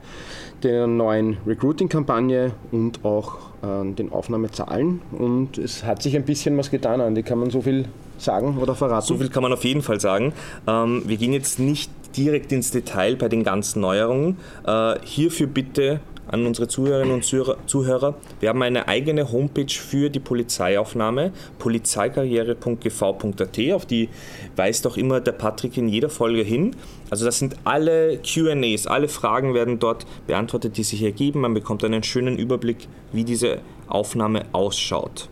[0.62, 5.02] der neuen Recruiting-Kampagne und auch äh, den Aufnahmezahlen.
[5.12, 7.24] Und es hat sich ein bisschen was getan, Andi.
[7.24, 7.86] Kann man so viel
[8.18, 9.06] sagen oder verraten?
[9.06, 10.34] So viel kann man auf jeden Fall sagen.
[10.68, 14.38] Ähm, wir gehen jetzt nicht direkt ins Detail bei den ganzen Neuerungen.
[14.66, 16.00] Äh, hierfür bitte
[16.34, 18.16] an unsere Zuhörerinnen und Zuhörer.
[18.40, 24.10] Wir haben eine eigene Homepage für die Polizeiaufnahme, polizeikarriere.gv.at, auf die
[24.56, 26.76] weist auch immer der Patrick in jeder Folge hin.
[27.12, 31.42] Also das sind alle QAs, alle Fragen werden dort beantwortet, die sich ergeben.
[31.42, 35.30] Man bekommt einen schönen Überblick, wie diese Aufnahme ausschaut.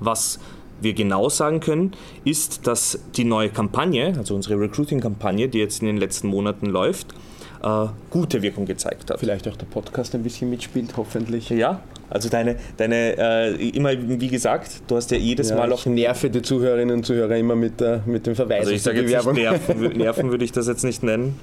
[0.00, 0.40] Was
[0.80, 1.92] wir genau sagen können,
[2.24, 7.14] ist, dass die neue Kampagne, also unsere Recruiting-Kampagne, die jetzt in den letzten Monaten läuft,
[7.62, 9.20] äh, gute Wirkung gezeigt hat.
[9.20, 11.50] Vielleicht auch der Podcast ein bisschen mitspielt, hoffentlich.
[11.50, 15.78] Ja, also deine, deine äh, immer wie gesagt, du hast ja jedes ja, Mal auch.
[15.78, 18.60] Ich nerve die Zuhörerinnen und Zuhörer immer mit, der, mit dem Verweis.
[18.60, 21.38] Also ich sage jetzt nicht nerven, nerven würde ich das jetzt nicht nennen.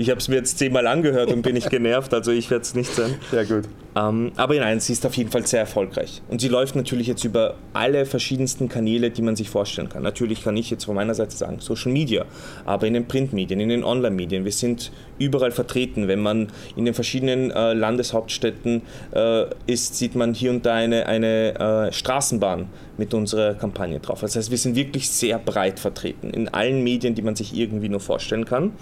[0.00, 2.74] Ich habe es mir jetzt zehnmal angehört und bin nicht genervt, also ich werde es
[2.74, 3.16] nicht sein.
[3.30, 3.64] Sehr gut.
[3.94, 6.22] Ähm, aber nein, sie ist auf jeden Fall sehr erfolgreich.
[6.28, 10.02] Und sie läuft natürlich jetzt über alle verschiedensten Kanäle, die man sich vorstellen kann.
[10.02, 12.24] Natürlich kann ich jetzt von meiner Seite sagen, Social Media,
[12.64, 14.46] aber in den Printmedien, in den Online-Medien.
[14.46, 16.08] Wir sind überall vertreten.
[16.08, 18.80] Wenn man in den verschiedenen äh, Landeshauptstädten
[19.12, 24.20] äh, ist, sieht man hier und da eine, eine äh, Straßenbahn mit unserer Kampagne drauf.
[24.20, 27.90] Das heißt, wir sind wirklich sehr breit vertreten in allen Medien, die man sich irgendwie
[27.90, 28.72] nur vorstellen kann.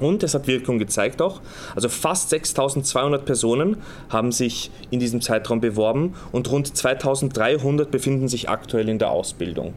[0.00, 1.40] Und es hat Wirkung gezeigt auch.
[1.74, 3.78] Also fast 6200 Personen
[4.08, 9.74] haben sich in diesem Zeitraum beworben und rund 2300 befinden sich aktuell in der Ausbildung.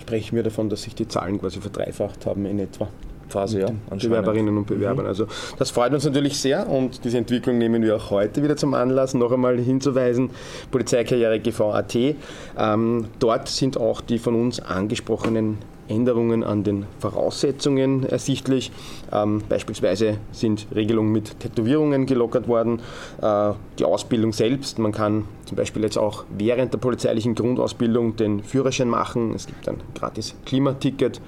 [0.00, 2.88] Sprechen wir davon, dass sich die Zahlen quasi verdreifacht haben in etwa.
[3.28, 3.68] Phase, ja.
[3.90, 5.04] Bewerberinnen und Bewerbern.
[5.04, 5.08] Mhm.
[5.08, 5.26] Also
[5.58, 9.14] das freut uns natürlich sehr und diese Entwicklung nehmen wir auch heute wieder zum Anlass,
[9.14, 10.30] noch einmal hinzuweisen,
[10.70, 11.94] Polizeikarriere GV.at.
[11.94, 15.58] Ähm, dort sind auch die von uns angesprochenen
[15.88, 18.72] Änderungen an den Voraussetzungen ersichtlich.
[19.12, 22.80] Ähm, beispielsweise sind Regelungen mit Tätowierungen gelockert worden.
[23.20, 28.42] Äh, die Ausbildung selbst, man kann zum Beispiel jetzt auch während der polizeilichen Grundausbildung den
[28.42, 29.34] Führerschein machen.
[29.34, 31.20] Es gibt ein gratis Klimaticket.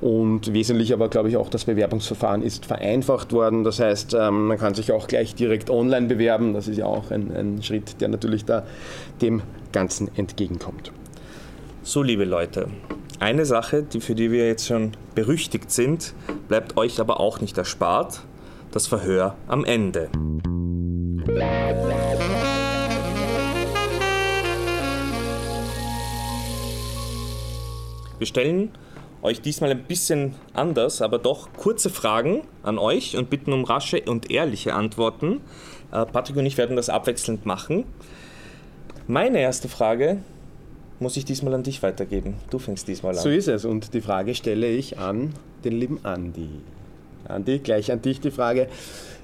[0.00, 3.64] Und wesentlich aber, glaube ich, auch das Bewerbungsverfahren ist vereinfacht worden.
[3.64, 6.52] Das heißt, ähm, man kann sich auch gleich direkt online bewerben.
[6.52, 8.64] Das ist ja auch ein, ein Schritt, der natürlich da
[9.22, 9.42] dem
[9.72, 10.92] Ganzen entgegenkommt.
[11.86, 12.68] So, liebe Leute,
[13.20, 16.14] eine Sache, die, für die wir jetzt schon berüchtigt sind,
[16.48, 18.22] bleibt euch aber auch nicht erspart.
[18.72, 20.08] Das Verhör am Ende.
[28.16, 28.70] Wir stellen
[29.20, 34.00] euch diesmal ein bisschen anders, aber doch kurze Fragen an euch und bitten um rasche
[34.06, 35.42] und ehrliche Antworten.
[35.92, 37.84] Äh, Patrick und ich werden das abwechselnd machen.
[39.06, 40.22] Meine erste Frage
[41.04, 42.34] muss ich diesmal an dich weitergeben.
[42.48, 43.22] Du fängst diesmal an.
[43.22, 46.48] So ist es und die Frage stelle ich an den lieben Andi.
[47.28, 48.68] Andi, gleich an dich die Frage.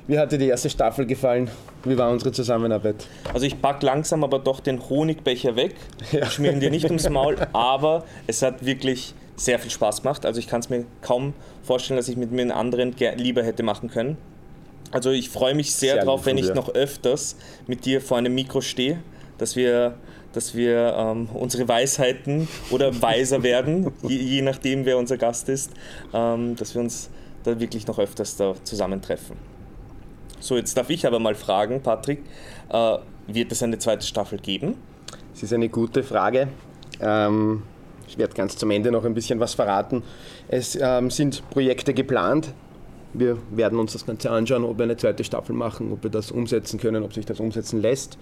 [0.06, 1.50] Wie hat dir die erste Staffel gefallen?
[1.84, 3.06] Wie war unsere Zusammenarbeit?
[3.32, 5.74] Also ich packe langsam aber doch den Honigbecher weg,
[6.12, 6.26] ja.
[6.26, 10.26] schmieren dir nicht ums Maul, aber es hat wirklich sehr viel Spaß gemacht.
[10.26, 13.62] Also ich kann es mir kaum vorstellen, dass ich mit mir einen anderen lieber hätte
[13.62, 14.18] machen können.
[14.90, 18.34] Also ich freue mich sehr, sehr drauf, wenn ich noch öfters mit dir vor einem
[18.34, 18.98] Mikro stehe,
[19.38, 19.94] dass wir
[20.32, 25.72] dass wir ähm, unsere Weisheiten oder weiser werden, je, je, nachdem wer unser Gast ist,
[26.12, 27.10] ähm, dass wir uns
[27.42, 29.36] da wirklich noch öfters da zusammentreffen.
[30.40, 32.22] So, jetzt darf ich aber mal fragen, Patrick,
[32.70, 34.76] äh, wird es eine zweite Staffel geben?
[35.34, 36.48] Es ist eine gute Frage.
[37.00, 37.62] Ähm,
[38.06, 40.02] ich werde ganz zum Ende noch ein bisschen was verraten.
[40.48, 42.52] Es ähm, sind Projekte geplant.
[43.12, 46.30] Wir werden uns das Ganze anschauen, ob wir eine zweite Staffel machen, ob wir das
[46.30, 48.18] umsetzen können, ob sich das umsetzen lässt.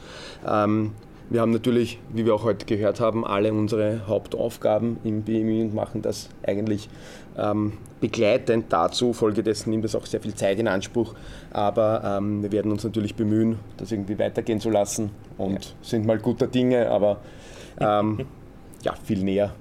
[0.46, 0.92] Ähm,
[1.30, 5.74] wir haben natürlich, wie wir auch heute gehört haben, alle unsere Hauptaufgaben im BMI und
[5.74, 6.88] machen das eigentlich
[7.36, 9.12] ähm, begleitend dazu.
[9.12, 11.14] Folgedessen nimmt das auch sehr viel Zeit in Anspruch.
[11.50, 15.70] Aber ähm, wir werden uns natürlich bemühen, das irgendwie weitergehen zu lassen und ja.
[15.82, 17.18] sind mal guter Dinge, aber
[17.78, 18.26] ähm,
[18.82, 19.54] ja, viel näher.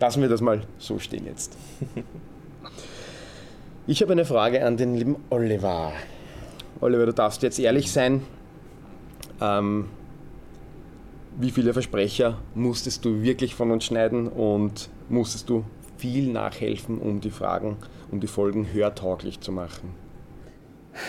[0.00, 1.56] Lassen wir das mal so stehen jetzt.
[3.88, 5.92] Ich habe eine Frage an den lieben Oliver.
[6.80, 8.22] Oliver, du darfst jetzt ehrlich sein.
[9.40, 9.84] Ähm,
[11.38, 15.64] wie viele Versprecher musstest du wirklich von uns schneiden und musstest du
[15.96, 17.76] viel nachhelfen, um die Fragen,
[18.10, 19.90] um die Folgen hörtauglich zu machen?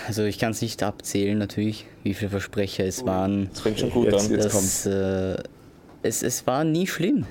[0.06, 3.50] Also ich kann es nicht abzählen natürlich, wie viele Versprecher es waren.
[3.50, 4.34] Das fängt schon gut an.
[4.34, 5.38] Das, äh,
[6.04, 7.26] es, es war nie schlimm.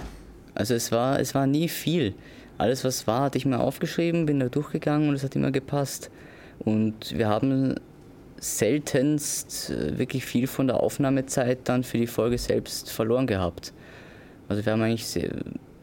[0.54, 2.14] Also es war, es war nie viel.
[2.56, 6.10] Alles, was war, hatte ich mir aufgeschrieben, bin da durchgegangen und es hat immer gepasst.
[6.58, 7.74] Und wir haben
[8.46, 13.72] seltenst äh, wirklich viel von der Aufnahmezeit dann für die Folge selbst verloren gehabt.
[14.48, 15.14] Also wir haben eigentlich,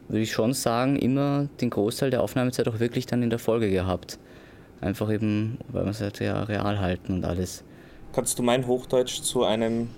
[0.08, 3.70] würde ich schon sagen, immer den Großteil der Aufnahmezeit auch wirklich dann in der Folge
[3.70, 4.18] gehabt.
[4.80, 7.64] Einfach eben, weil wir es halt ja real halten und alles.
[8.12, 9.88] Kannst du mein Hochdeutsch zu einem,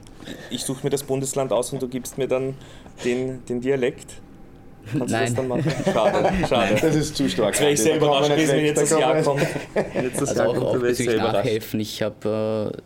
[0.50, 2.54] ich suche mir das Bundesland aus und du gibst mir dann
[3.04, 4.20] den, den Dialekt?
[4.92, 5.20] Kannst Nein.
[5.22, 5.64] du das dann machen?
[5.92, 6.78] Schade, schade.
[6.80, 7.54] Das ist zu stark.
[7.54, 9.46] Jetzt wäre ich sehr überrascht gewesen, wenn jetzt da das Jahr wir kommt.
[9.74, 11.16] Wenn jetzt das Also Jahr auch, kommt, auch bezüglich.
[11.16, 11.80] Nachhelfen.
[11.80, 12.80] Ich habe äh,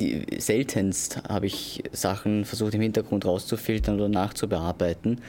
[0.00, 5.20] die, seltenst habe ich Sachen versucht im Hintergrund rauszufiltern oder nachzubearbeiten,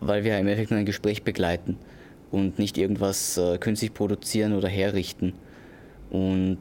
[0.00, 1.76] weil wir im Endeffekt nur ein Gespräch begleiten
[2.30, 5.32] und nicht irgendwas äh, künstlich produzieren oder herrichten.
[6.10, 6.58] Und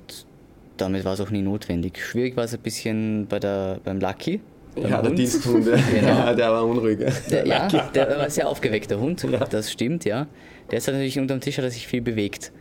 [0.78, 2.04] damit war es auch nie notwendig.
[2.04, 4.42] Schwierig war es ein bisschen bei der, beim Lucky.
[4.80, 5.20] Beim Ja, der Hund.
[5.20, 5.68] Diensthund,
[6.02, 7.00] ja, der war unruhig.
[7.30, 10.28] Der, ja, der war ein sehr aufgeweckter Hund, das stimmt, ja.
[10.72, 12.52] Der ist natürlich unterm Tisch, hat er sich viel bewegt.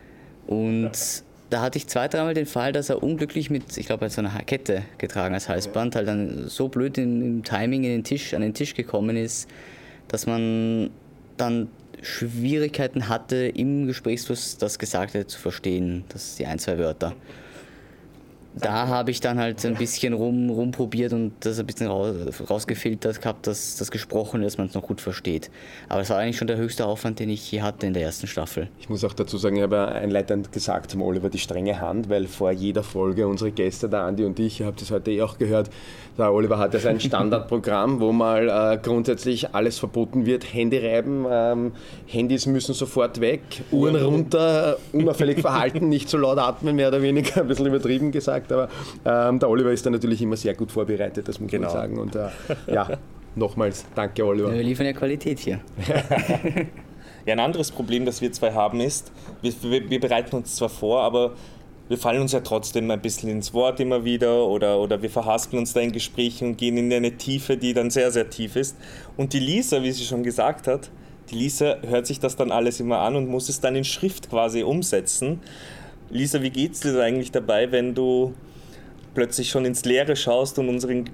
[0.47, 0.91] Und
[1.49, 4.31] da hatte ich zwei, dreimal den Fall, dass er unglücklich mit, ich glaube, so einer
[4.43, 8.41] Kette getragen als Halsband, halt dann so blöd in, im Timing in den Tisch, an
[8.41, 9.49] den Tisch gekommen ist,
[10.07, 10.89] dass man
[11.37, 11.69] dann
[12.01, 17.13] Schwierigkeiten hatte, im Gesprächsfluss das Gesagte zu verstehen, das die ein, zwei Wörter.
[18.55, 22.15] Da habe ich dann halt ein bisschen rum, rumprobiert und das ein bisschen raus,
[22.49, 25.51] rausgefiltert gehabt, dass das Gesprochene, dass man es noch gut versteht.
[25.87, 28.27] Aber das war eigentlich schon der höchste Aufwand, den ich je hatte in der ersten
[28.27, 28.69] Staffel.
[28.79, 32.27] Ich muss auch dazu sagen, ich habe einleitend gesagt zum Oliver die strenge Hand, weil
[32.27, 35.37] vor jeder Folge unsere Gäste, der Andi und ich, ihr habt das heute eh auch
[35.37, 35.69] gehört,
[36.17, 41.25] der Oliver hat ja sein Standardprogramm, wo mal äh, grundsätzlich alles verboten wird, Handy reiben,
[41.29, 41.71] ähm,
[42.07, 43.41] Handys müssen sofort weg,
[43.71, 48.38] Uhren runter, unauffällig verhalten, nicht so laut atmen, mehr oder weniger, ein bisschen übertrieben gesagt,
[48.51, 48.69] aber
[49.05, 51.67] ähm, der Oliver ist da natürlich immer sehr gut vorbereitet, das muss Genau.
[51.67, 51.99] man sagen.
[51.99, 52.29] Und äh,
[52.67, 52.97] ja,
[53.35, 54.53] nochmals, danke Oliver.
[54.53, 55.59] Wir liefern ja Qualität hier.
[57.25, 59.11] Ja, ein anderes Problem, das wir zwei haben, ist,
[59.41, 61.33] wir, wir, wir bereiten uns zwar vor, aber
[61.89, 65.59] wir fallen uns ja trotzdem ein bisschen ins Wort immer wieder oder, oder wir verhaspeln
[65.59, 68.77] uns da in Gesprächen und gehen in eine Tiefe, die dann sehr, sehr tief ist.
[69.17, 70.89] Und die Lisa, wie sie schon gesagt hat,
[71.29, 74.29] die Lisa hört sich das dann alles immer an und muss es dann in Schrift
[74.29, 75.41] quasi umsetzen.
[76.11, 78.33] Lisa, wie geht's dir da eigentlich dabei, wenn du
[79.13, 81.05] plötzlich schon ins Leere schaust und unseren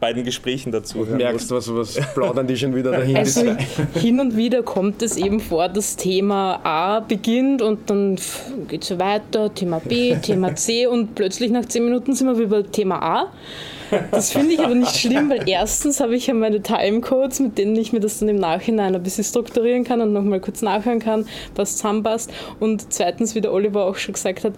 [0.00, 3.16] beiden Gesprächen dazu Du hören merkst, was, was plaudern die schon wieder dahin.
[3.16, 3.56] Also
[3.94, 8.16] hin und wieder kommt es eben vor, das Thema A beginnt und dann
[8.68, 12.38] geht es so weiter, Thema B, Thema C und plötzlich nach zehn Minuten sind wir
[12.38, 13.32] wieder bei Thema A.
[14.10, 17.76] Das finde ich aber nicht schlimm, weil erstens habe ich ja meine Timecodes, mit denen
[17.76, 21.26] ich mir das dann im Nachhinein ein bisschen strukturieren kann und nochmal kurz nachhören kann,
[21.54, 22.32] was zusammenpasst.
[22.60, 24.54] Und zweitens, wie der Oliver auch schon gesagt hat,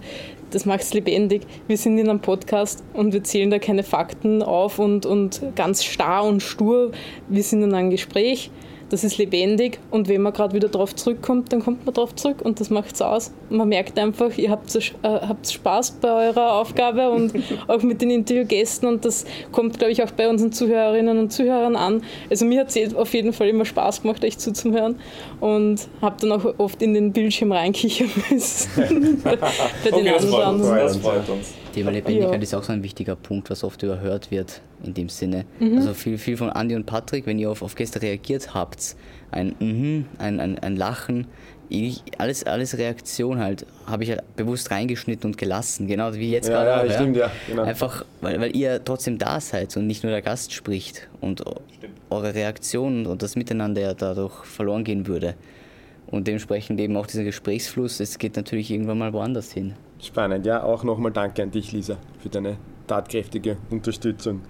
[0.51, 1.43] das macht es lebendig.
[1.67, 5.83] Wir sind in einem Podcast und wir zählen da keine Fakten auf und, und ganz
[5.83, 6.91] starr und stur.
[7.27, 8.49] Wir sind in einem Gespräch.
[8.89, 12.41] Das ist lebendig und wenn man gerade wieder drauf zurückkommt, dann kommt man drauf zurück
[12.41, 13.31] und das macht es aus.
[13.49, 17.33] Man merkt einfach, ihr habt, so, äh, habt Spaß bei eurer Aufgabe und
[17.67, 21.75] auch mit den Interviewgästen und das kommt, glaube ich, auch bei unseren Zuhörerinnen und Zuhörern
[21.75, 22.01] an.
[22.29, 24.99] Also mir hat es auf jeden Fall immer Spaß gemacht, euch zuzuhören
[25.41, 30.47] und habe dann auch oft in den Bildschirm reinkichern müssen bei, den Okay, das freut
[30.47, 30.65] uns.
[30.65, 30.77] anderen.
[30.77, 31.53] Das freut uns.
[31.77, 32.41] Thema Lebendigkeit Ja.
[32.41, 35.45] ist auch so ein wichtiger Punkt, was oft überhört wird in dem Sinne.
[35.59, 35.77] Mhm.
[35.77, 38.95] Also viel, viel von Andi und Patrick, wenn ihr auf, auf Gäste reagiert habt,
[39.31, 41.27] ein Mhm, ein, ein, ein Lachen,
[41.69, 46.47] ich, alles, alles Reaktion halt, habe ich halt bewusst reingeschnitten und gelassen, genau wie jetzt
[46.47, 46.97] Ja, gerade ja, auch.
[46.97, 47.63] stimmt, ja, genau.
[47.63, 51.43] Einfach, weil, weil ihr trotzdem da seid und nicht nur der Gast spricht und
[52.09, 55.35] eure Reaktion und das Miteinander ja dadurch verloren gehen würde.
[56.09, 59.73] Und dementsprechend eben auch dieser Gesprächsfluss, es geht natürlich irgendwann mal woanders hin.
[60.01, 60.63] Spannend, ja.
[60.63, 64.41] Auch nochmal danke an dich, Lisa, für deine tatkräftige Unterstützung.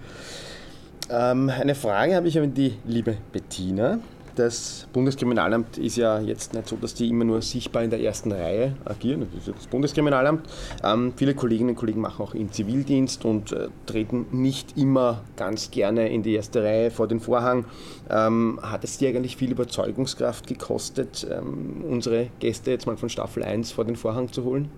[1.09, 3.99] Ähm, eine Frage habe ich an die liebe Bettina.
[4.35, 8.31] Das Bundeskriminalamt ist ja jetzt nicht so, dass die immer nur sichtbar in der ersten
[8.31, 9.21] Reihe agieren.
[9.21, 10.45] Das ist ja das Bundeskriminalamt.
[10.83, 15.71] Ähm, viele Kolleginnen und Kollegen machen auch ihren Zivildienst und äh, treten nicht immer ganz
[15.71, 17.65] gerne in die erste Reihe vor den Vorhang.
[18.11, 23.41] Ähm, hat es dir eigentlich viel Überzeugungskraft gekostet, ähm, unsere Gäste jetzt mal von Staffel
[23.41, 24.69] 1 vor den Vorhang zu holen?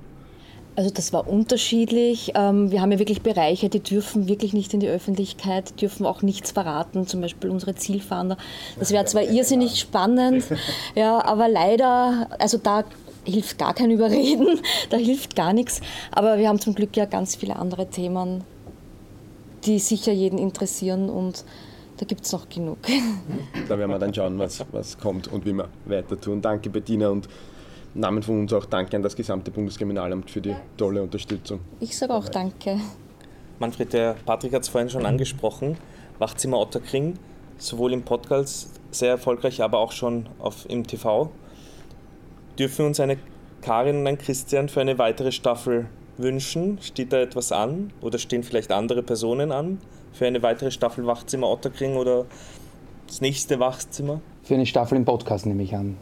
[0.79, 2.31] Also das war unterschiedlich.
[2.35, 6.21] Ähm, Wir haben ja wirklich Bereiche, die dürfen wirklich nicht in die Öffentlichkeit, dürfen auch
[6.21, 8.37] nichts verraten, zum Beispiel unsere Zielfahnder.
[8.79, 10.45] Das wäre zwar irrsinnig spannend,
[10.95, 12.85] ja, aber leider, also da
[13.25, 15.81] hilft gar kein Überreden, da hilft gar nichts.
[16.13, 18.45] Aber wir haben zum Glück ja ganz viele andere Themen,
[19.65, 21.43] die sicher jeden interessieren und
[21.97, 22.77] da gibt es noch genug.
[23.67, 26.41] Da werden wir dann schauen, was, was kommt und wie wir weiter tun.
[26.41, 27.27] Danke, Bettina, und
[27.93, 31.59] Namen von uns auch danke an das gesamte Bundeskriminalamt für die tolle Unterstützung.
[31.79, 32.79] Ich sage auch Danke.
[33.59, 35.77] Manfred, der Patrick hat es vorhin schon angesprochen.
[36.17, 37.17] Wachzimmer Otterkring
[37.59, 41.29] sowohl im Podcast sehr erfolgreich, aber auch schon auf, im TV.
[42.57, 43.17] Dürfen wir uns eine
[43.61, 45.87] Karin und ein Christian für eine weitere Staffel
[46.17, 46.79] wünschen?
[46.81, 47.91] Steht da etwas an?
[48.01, 49.79] Oder stehen vielleicht andere Personen an
[50.13, 52.25] für eine weitere Staffel Wachzimmer Otterkring oder
[53.09, 54.21] das nächste Wachzimmer?
[54.43, 55.97] Für eine Staffel im Podcast nehme ich an.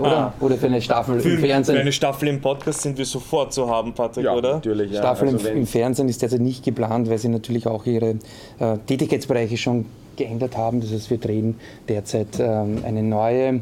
[0.00, 0.34] Oder?
[0.40, 1.76] Oder für eine Staffel Für, im Fernsehen.
[1.76, 4.54] für eine Staffel im Podcast sind wir sofort zu haben, Patrick, Ja, oder?
[4.54, 4.90] natürlich.
[4.92, 4.98] Ja.
[4.98, 8.16] Staffel Also im, im Fernsehen ist derzeit nicht geplant, weil sie natürlich auch ihre
[8.58, 9.86] äh, Tätigkeitsbereiche schon
[10.16, 10.80] geändert haben.
[10.80, 11.56] Das heißt, wir drehen
[11.88, 13.60] derzeit ähm, eine neue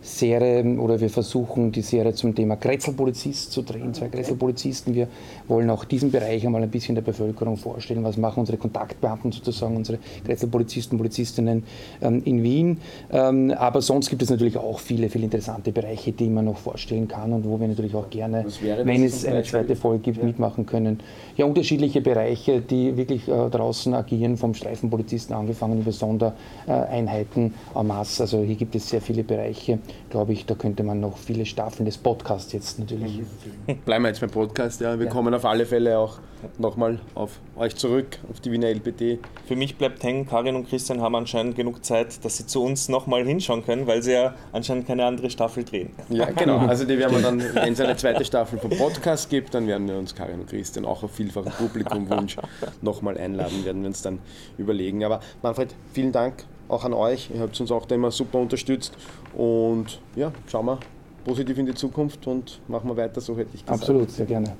[0.00, 4.94] Serie oder wir versuchen die Serie zum Thema Kretzelpolizist zu drehen, zwei Kretzelpolizisten.
[4.94, 5.08] Wir
[5.48, 8.04] wollen auch diesen Bereich einmal ein bisschen der Bevölkerung vorstellen.
[8.04, 11.64] Was machen unsere Kontaktbeamten sozusagen, unsere Kretzelpolizisten, Polizistinnen
[12.00, 12.78] ähm, in Wien.
[13.12, 17.08] Ähm, aber sonst gibt es natürlich auch viele, viele interessante Bereiche, die man noch vorstellen
[17.08, 18.44] kann und wo wir natürlich auch gerne,
[18.84, 21.00] wenn es eine zweite Folge gibt, mitmachen können.
[21.36, 28.22] Ja, unterschiedliche Bereiche, die wirklich äh, draußen agieren, vom Streifenpolizisten angefangen über Sondereinheiten en masse.
[28.22, 29.78] Also hier gibt es sehr viele Bereiche,
[30.10, 33.20] glaube ich, da könnte man noch viele Staffeln des Podcasts jetzt natürlich.
[33.84, 34.80] Bleiben wir jetzt beim Podcast.
[34.80, 34.98] Ja.
[34.98, 35.12] Wir Ja.
[35.12, 36.18] kommen auf alle Fälle auch
[36.58, 39.18] nochmal auf euch zurück, auf die Wiener LPT.
[39.46, 42.88] Für mich bleibt hängen, Karin und Christian haben anscheinend genug Zeit, dass sie zu uns
[42.88, 45.90] nochmal hinschauen können, weil sie ja anscheinend keine andere Staffel drehen.
[46.10, 46.58] Ja, genau.
[46.58, 49.88] Also die werden wir dann, wenn es eine zweite Staffel vom Podcast gibt, dann werden
[49.88, 52.36] wir uns Karin und Christian auch auf vielfachen Publikumwunsch
[52.82, 54.20] nochmal einladen, werden wir uns dann
[54.58, 55.02] überlegen.
[55.04, 57.30] Aber Manfred, vielen Dank auch an euch.
[57.34, 58.92] Ihr habt uns auch da immer super unterstützt.
[59.34, 60.78] Und ja, schauen wir
[61.24, 63.80] positiv in die Zukunft und machen wir weiter, so hätte ich gesagt.
[63.80, 64.56] Absolut, sehr gerne.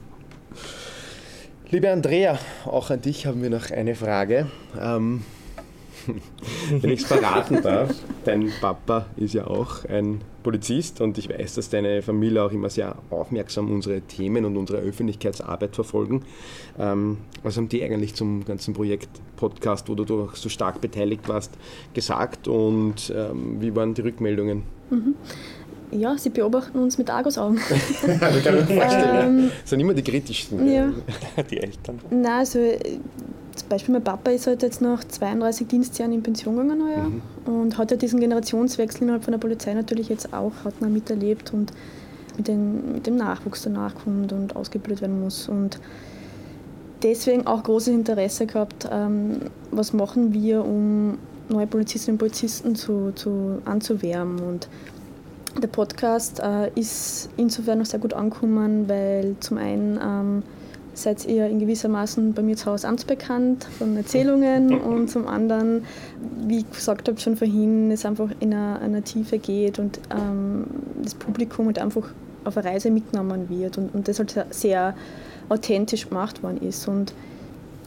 [1.70, 4.46] Liebe Andrea, auch an dich haben wir noch eine Frage.
[4.80, 5.22] Ähm,
[6.70, 7.94] wenn ich es verraten darf,
[8.24, 12.70] dein Papa ist ja auch ein Polizist und ich weiß, dass deine Familie auch immer
[12.70, 16.22] sehr aufmerksam unsere Themen und unsere Öffentlichkeitsarbeit verfolgen.
[16.78, 21.28] Ähm, was haben die eigentlich zum ganzen Projekt Podcast, wo du doch so stark beteiligt
[21.28, 21.52] warst,
[21.94, 24.62] gesagt und ähm, wie waren die Rückmeldungen?
[25.90, 27.58] Ja, sie beobachten uns mit Argusaugen.
[28.02, 30.70] ich kann mir vorstellen, das sind immer die kritischsten.
[30.70, 30.90] ja.
[31.50, 31.98] Die Eltern.
[32.10, 32.98] Nein, also äh,
[33.68, 37.10] Beispiel mein Papa ist halt jetzt nach 32 Dienstjahren in Pension gegangen heuer
[37.44, 41.52] und hat ja diesen Generationswechsel innerhalb von der Polizei natürlich jetzt auch hat man miterlebt
[41.52, 41.72] und
[42.38, 45.48] mit, den, mit dem Nachwuchs danach kommt und ausgebildet werden muss.
[45.48, 45.78] Und
[47.02, 49.40] deswegen auch großes Interesse gehabt, ähm,
[49.70, 54.40] was machen wir, um neue Polizistinnen und Polizisten zu, zu, anzuwärmen.
[54.40, 54.68] Und
[55.60, 60.42] der Podcast äh, ist insofern noch sehr gut angekommen, weil zum einen ähm,
[61.02, 65.84] seid ihr in gewissermaßen bei mir zu Hause amtsbekannt von Erzählungen und zum anderen,
[66.46, 70.64] wie ich gesagt habe schon vorhin, es einfach in eine, eine Tiefe geht und ähm,
[71.02, 72.08] das Publikum halt einfach
[72.44, 74.94] auf eine Reise mitgenommen wird und, und das halt sehr, sehr
[75.48, 76.88] authentisch gemacht worden ist.
[76.88, 77.12] Und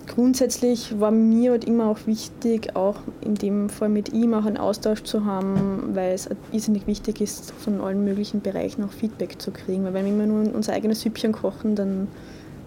[0.08, 4.58] grundsätzlich war mir halt immer auch wichtig, auch in dem Fall mit ihm auch einen
[4.58, 9.52] Austausch zu haben, weil es irrsinnig wichtig ist, von allen möglichen Bereichen auch Feedback zu
[9.52, 9.84] kriegen.
[9.84, 12.08] Weil wenn wir immer nur unser eigenes Süppchen kochen, dann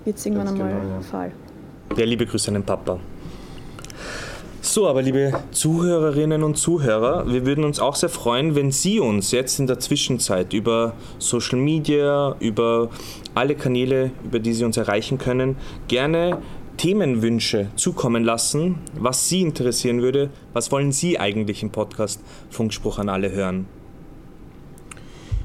[0.04, 1.00] wird es irgendwann Ganz einmal genau, ja.
[1.00, 1.32] Fall.
[1.96, 2.98] Ja, liebe Grüße an den Papa.
[4.60, 9.30] So, aber liebe Zuhörerinnen und Zuhörer, wir würden uns auch sehr freuen, wenn Sie uns
[9.30, 12.88] jetzt in der Zwischenzeit über Social Media, über
[13.34, 16.38] alle Kanäle, über die Sie uns erreichen können, gerne
[16.78, 20.30] Themenwünsche zukommen lassen, was Sie interessieren würde.
[20.54, 23.66] Was wollen Sie eigentlich im Podcast Funkspruch an alle hören?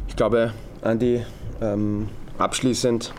[0.08, 1.26] Ich glaube, Andi,
[1.62, 2.08] ähm,
[2.38, 3.14] abschließend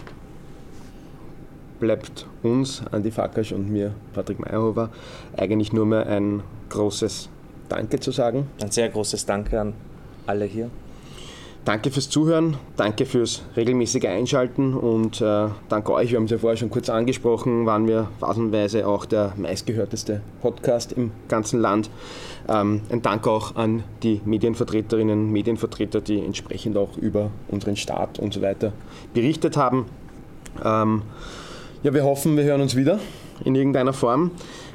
[1.81, 4.91] bleibt uns, Andi Fakasch und mir, Patrick Meyerhofer,
[5.37, 7.29] eigentlich nur mehr ein großes
[7.69, 8.47] Danke zu sagen.
[8.61, 9.75] Ein sehr großes Danke an
[10.27, 10.71] alle hier.
[11.65, 16.39] Danke fürs Zuhören, danke fürs regelmäßige Einschalten und äh, danke euch, wir haben es ja
[16.39, 21.91] vorher schon kurz angesprochen, waren wir phasenweise auch der meistgehörteste Podcast im ganzen Land.
[22.49, 28.19] Ähm, ein Dank auch an die Medienvertreterinnen und Medienvertreter, die entsprechend auch über unseren Staat
[28.19, 28.73] und so weiter
[29.13, 29.85] berichtet haben.
[30.65, 31.03] Ähm,
[31.83, 32.99] ja, wir hoffen, wir hören uns wieder
[33.45, 34.33] in irgendeiner Form.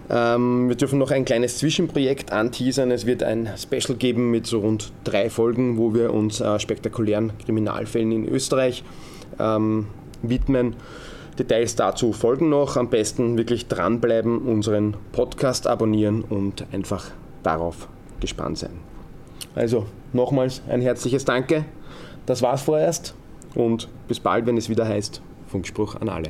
[0.09, 2.91] Ähm, wir dürfen noch ein kleines Zwischenprojekt anteasern.
[2.91, 7.33] Es wird ein Special geben mit so rund drei Folgen, wo wir uns äh, spektakulären
[7.43, 8.83] Kriminalfällen in Österreich
[9.39, 9.87] ähm,
[10.21, 10.75] widmen.
[11.37, 12.77] Details dazu folgen noch.
[12.77, 17.11] Am besten wirklich dranbleiben, unseren Podcast abonnieren und einfach
[17.43, 17.87] darauf
[18.19, 18.79] gespannt sein.
[19.53, 21.65] Also nochmals ein herzliches Danke.
[22.25, 23.13] Das war's vorerst
[23.53, 26.29] und bis bald, wenn es wieder heißt Funkspruch an alle.